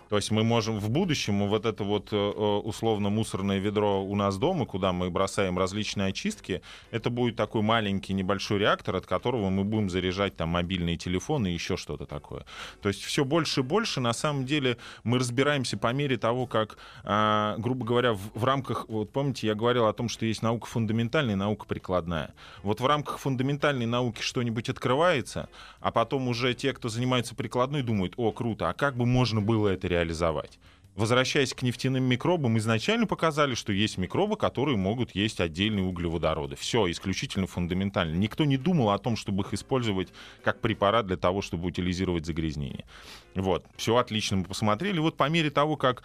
То 0.09 0.15
есть 0.15 0.31
мы 0.31 0.43
можем 0.43 0.79
в 0.79 0.89
будущем 0.89 1.47
вот 1.47 1.65
это 1.65 1.83
вот 1.83 2.09
э, 2.11 2.15
э, 2.15 2.41
условно 2.63 3.09
мусорное 3.09 3.59
ведро 3.59 4.03
у 4.03 4.15
нас 4.15 4.37
дома, 4.37 4.65
куда 4.65 4.91
мы 4.91 5.11
бросаем 5.11 5.59
различные 5.59 6.07
очистки, 6.07 6.61
это 6.89 7.11
будет 7.11 7.35
такой 7.35 7.61
маленький 7.61 8.13
небольшой 8.13 8.57
реактор, 8.57 8.95
от 8.95 9.05
которого 9.05 9.49
мы 9.49 9.63
будем 9.63 9.91
заряжать 9.91 10.35
там 10.35 10.49
мобильные 10.49 10.97
телефоны 10.97 11.51
и 11.51 11.53
еще 11.53 11.77
что-то 11.77 12.05
такое. 12.05 12.45
То 12.81 12.89
есть 12.89 13.03
все 13.03 13.23
больше 13.23 13.61
и 13.61 13.63
больше 13.63 13.99
на 13.99 14.13
самом 14.13 14.45
деле 14.45 14.77
мы 15.03 15.19
разбираемся 15.19 15.77
по 15.77 15.93
мере 15.93 16.17
того, 16.17 16.47
как, 16.47 16.77
а, 17.03 17.55
грубо 17.57 17.85
говоря, 17.85 18.13
в, 18.13 18.31
в 18.33 18.43
рамках, 18.43 18.89
вот 18.89 19.11
помните, 19.11 19.47
я 19.47 19.55
говорил 19.55 19.85
о 19.85 19.93
том, 19.93 20.09
что 20.09 20.25
есть 20.25 20.41
наука 20.41 20.65
фундаментальная 20.65 21.35
и 21.35 21.37
наука 21.37 21.67
прикладная. 21.67 22.33
Вот 22.63 22.81
в 22.81 22.85
рамках 22.87 23.19
фундаментальной 23.19 23.85
науки 23.85 24.21
что-нибудь 24.21 24.69
открывается, 24.69 25.47
а 25.79 25.91
потом 25.91 26.27
уже 26.27 26.55
те, 26.55 26.73
кто 26.73 26.89
занимается 26.89 27.22
прикладной, 27.31 27.83
думают, 27.83 28.13
о, 28.17 28.31
круто, 28.31 28.69
а 28.69 28.73
как 28.73 28.95
бы 28.95 29.05
можно 29.05 29.41
было 29.41 29.69
это 29.69 29.87
реализовать? 29.87 30.59
Возвращаясь 30.95 31.53
к 31.55 31.63
нефтяным 31.63 32.03
микробам, 32.03 32.57
изначально 32.59 33.07
показали, 33.07 33.55
что 33.55 33.73
есть 33.73 33.97
микробы, 33.97 34.37
которые 34.37 34.77
могут 34.77 35.15
есть 35.15 35.41
отдельные 35.41 35.83
углеводороды. 35.85 36.55
Все, 36.55 36.89
исключительно 36.91 37.47
фундаментально. 37.47 38.15
Никто 38.15 38.45
не 38.45 38.57
думал 38.57 38.91
о 38.91 38.99
том, 38.99 39.15
чтобы 39.15 39.43
их 39.43 39.53
использовать 39.55 40.09
как 40.43 40.61
препарат 40.61 41.07
для 41.07 41.17
того, 41.17 41.41
чтобы 41.41 41.67
утилизировать 41.67 42.25
загрязнение. 42.27 42.85
Вот, 43.33 43.65
все 43.75 43.97
отлично, 43.97 44.37
мы 44.37 44.43
посмотрели. 44.43 44.99
Вот 44.99 45.17
по 45.17 45.27
мере 45.29 45.49
того, 45.49 45.77
как 45.77 46.03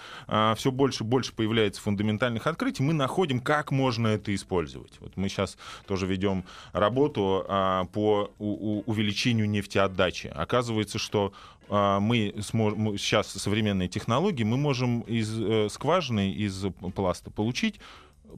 все 0.56 0.72
больше 0.72 1.04
и 1.04 1.06
больше 1.06 1.34
появляется 1.34 1.82
фундаментальных 1.82 2.46
открытий, 2.46 2.82
мы 2.82 2.94
находим, 2.94 3.40
как 3.40 3.70
можно 3.70 4.08
это 4.08 4.34
использовать. 4.34 4.92
Вот 5.00 5.16
мы 5.18 5.28
сейчас 5.28 5.58
тоже 5.86 6.06
ведем 6.06 6.44
работу 6.72 7.44
а, 7.46 7.84
по 7.86 8.30
у- 8.38 8.78
у- 8.78 8.82
увеличению 8.86 9.48
нефтеотдачи. 9.50 10.28
Оказывается, 10.28 10.98
что 10.98 11.34
а, 11.34 11.57
мы 11.68 12.34
сможем 12.40 12.96
сейчас 12.98 13.28
современные 13.28 13.88
технологии, 13.88 14.44
мы 14.44 14.56
можем 14.56 15.00
из 15.02 15.40
э, 15.40 15.68
скважины, 15.68 16.32
из 16.32 16.64
пласта 16.94 17.30
получить 17.30 17.80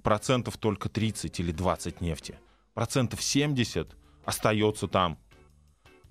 процентов 0.02 0.56
только 0.56 0.88
30 0.88 1.40
или 1.40 1.52
20 1.52 2.00
нефти. 2.00 2.38
Процентов 2.74 3.22
70 3.22 3.96
остается 4.24 4.88
там. 4.88 5.18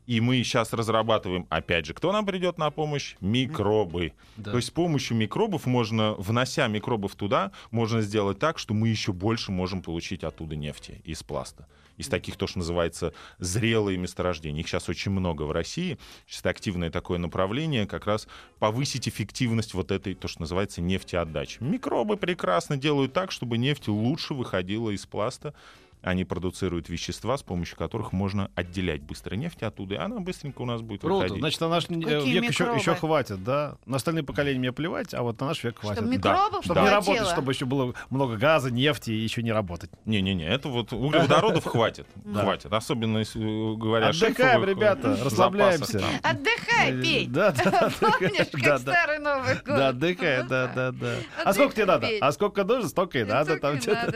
И 0.05 0.21
мы 0.21 0.37
сейчас 0.37 0.73
разрабатываем, 0.73 1.45
опять 1.49 1.85
же, 1.85 1.93
кто 1.93 2.11
нам 2.11 2.25
придет 2.25 2.57
на 2.57 2.71
помощь? 2.71 3.15
Микробы. 3.21 4.13
Да. 4.37 4.51
То 4.51 4.57
есть 4.57 4.69
с 4.69 4.71
помощью 4.71 5.15
микробов 5.15 5.67
можно, 5.67 6.15
внося 6.15 6.67
микробов 6.67 7.15
туда, 7.15 7.51
можно 7.69 8.01
сделать 8.01 8.39
так, 8.39 8.57
что 8.57 8.73
мы 8.73 8.87
еще 8.87 9.13
больше 9.13 9.51
можем 9.51 9.83
получить 9.83 10.23
оттуда 10.23 10.55
нефти 10.55 10.99
из 11.03 11.21
пласта. 11.21 11.67
Из 11.99 12.07
таких 12.07 12.37
то, 12.37 12.47
что 12.47 12.59
называется 12.59 13.13
зрелые 13.37 13.97
месторождения. 13.97 14.61
Их 14.61 14.67
сейчас 14.67 14.89
очень 14.89 15.11
много 15.11 15.43
в 15.43 15.51
России. 15.51 15.99
Сейчас 16.25 16.45
активное 16.45 16.89
такое 16.89 17.19
направление, 17.19 17.85
как 17.85 18.07
раз 18.07 18.27
повысить 18.57 19.07
эффективность 19.07 19.73
вот 19.73 19.91
этой, 19.91 20.15
то, 20.15 20.27
что 20.27 20.41
называется 20.41 20.81
нефтеотдачи. 20.81 21.61
Микробы 21.61 22.17
прекрасно 22.17 22.77
делают 22.77 23.13
так, 23.13 23.31
чтобы 23.31 23.57
нефть 23.57 23.89
лучше 23.89 24.33
выходила 24.33 24.89
из 24.89 25.05
пласта 25.05 25.53
они 26.01 26.23
продуцируют 26.23 26.89
вещества, 26.89 27.37
с 27.37 27.43
помощью 27.43 27.77
которых 27.77 28.13
можно 28.13 28.49
отделять 28.55 29.01
быстро 29.01 29.35
нефть 29.35 29.63
оттуда, 29.63 29.95
и 29.95 29.97
она 29.97 30.19
быстренько 30.19 30.61
у 30.61 30.65
нас 30.65 30.81
будет 30.81 31.01
Круто. 31.01 31.23
выходить. 31.23 31.39
Значит, 31.39 31.61
на 31.61 31.69
наш 31.69 31.85
э, 31.89 31.93
Какие 31.93 32.33
век 32.39 32.49
еще, 32.49 32.71
еще 32.75 32.95
хватит, 32.95 33.43
да? 33.43 33.75
На 33.85 33.97
остальные 33.97 34.23
поколения 34.23 34.59
мне 34.59 34.71
плевать, 34.71 35.13
а 35.13 35.23
вот 35.23 35.39
на 35.39 35.47
наш 35.47 35.63
век 35.63 35.79
хватит. 35.79 35.99
Чтобы 35.99 36.15
микробов 36.15 36.63
Чтобы 36.63 36.81
не 36.81 36.87
хватило. 36.87 37.15
работать, 37.15 37.33
чтобы 37.33 37.51
еще 37.51 37.65
было 37.65 37.93
много 38.09 38.37
газа, 38.37 38.71
нефти 38.71 39.11
и 39.11 39.17
еще 39.17 39.43
не 39.43 39.51
работать. 39.51 39.89
Не-не-не, 40.05 40.47
это 40.47 40.69
вот 40.69 40.93
углеводородов 40.93 41.65
хватит. 41.65 42.07
Да. 42.29 42.43
Хватит. 42.43 42.71
Особенно, 42.71 43.19
если 43.19 43.41
э, 43.41 43.75
говоря 43.75 44.09
Отдыхаем, 44.09 44.35
шельфовых, 44.35 44.69
ребята, 44.69 45.17
э, 45.19 45.23
расслабляемся. 45.23 46.03
Отдыхай, 46.21 47.01
пей. 47.01 47.27
Да, 47.27 47.51
да, 47.51 47.63
да. 47.71 47.91
Помнишь, 47.99 48.47
да, 48.51 48.59
как 48.59 48.61
да. 48.61 48.77
старый 48.77 49.19
Новый 49.19 49.55
год? 49.55 49.65
Да, 49.65 49.87
отдыхай, 49.89 50.43
да, 50.47 50.67
да, 50.67 50.91
да. 50.91 51.15
А 51.43 51.53
сколько 51.53 51.73
тебе 51.73 51.85
надо? 51.85 52.07
А 52.21 52.31
сколько 52.31 52.63
нужно, 52.63 52.89
столько 52.89 53.19
и 53.19 53.23
надо. 53.23 53.59
Да. 53.59 53.69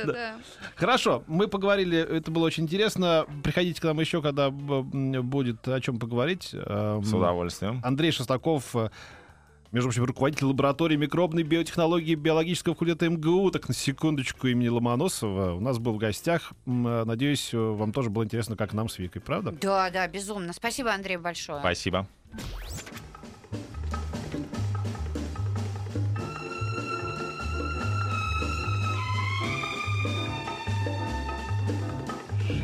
да. 0.05 0.36
Хорошо, 0.75 1.23
мы 1.27 1.47
поговорили, 1.74 2.17
это 2.17 2.32
было 2.32 2.45
очень 2.45 2.63
интересно. 2.63 3.26
Приходите 3.43 3.82
к 3.82 3.84
нам 3.84 3.99
еще, 3.99 4.21
когда 4.21 4.49
будет 4.49 5.67
о 5.67 5.80
чем 5.82 5.99
поговорить. 5.99 6.51
Эм, 6.53 7.03
С 7.03 7.13
удовольствием. 7.13 7.82
Андрей 7.84 8.11
Шестаков, 8.11 8.76
э, 8.76 8.89
между 9.71 9.89
прочим, 9.89 10.03
руководитель 10.05 10.45
лаборатории 10.45 10.95
микробной 10.95 11.43
биотехнологии 11.43 12.11
и 12.11 12.15
биологического 12.15 12.76
факультета 12.76 13.09
МГУ, 13.09 13.49
так 13.51 13.67
на 13.67 13.74
секундочку 13.74 14.47
имени 14.47 14.67
Ломоносова, 14.67 15.53
у 15.53 15.59
нас 15.59 15.80
был 15.80 15.93
в 15.93 15.97
гостях. 15.97 16.53
Э, 16.65 17.03
Надеюсь, 17.05 17.53
э, 17.53 17.57
вам 17.57 17.91
тоже 17.91 18.09
было 18.09 18.24
интересно, 18.24 18.55
как 18.55 18.74
нам 18.74 18.88
с 18.89 18.99
Викой, 18.99 19.21
правда? 19.21 19.51
Да, 19.59 19.89
да, 19.89 20.07
безумно. 20.07 20.53
Спасибо, 20.53 20.93
Андрей, 20.93 21.17
большое. 21.17 21.59
Спасибо. 21.59 22.07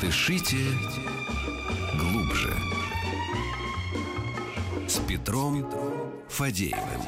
Дышите 0.01 0.55
глубже. 1.97 2.53
С 4.87 4.97
Петром 4.99 5.69
Фадеевым. 6.29 7.01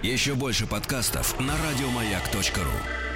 Еще 0.00 0.34
больше 0.34 0.66
подкастов 0.66 1.38
на 1.40 1.54
радиомаяк.ру. 1.56 3.11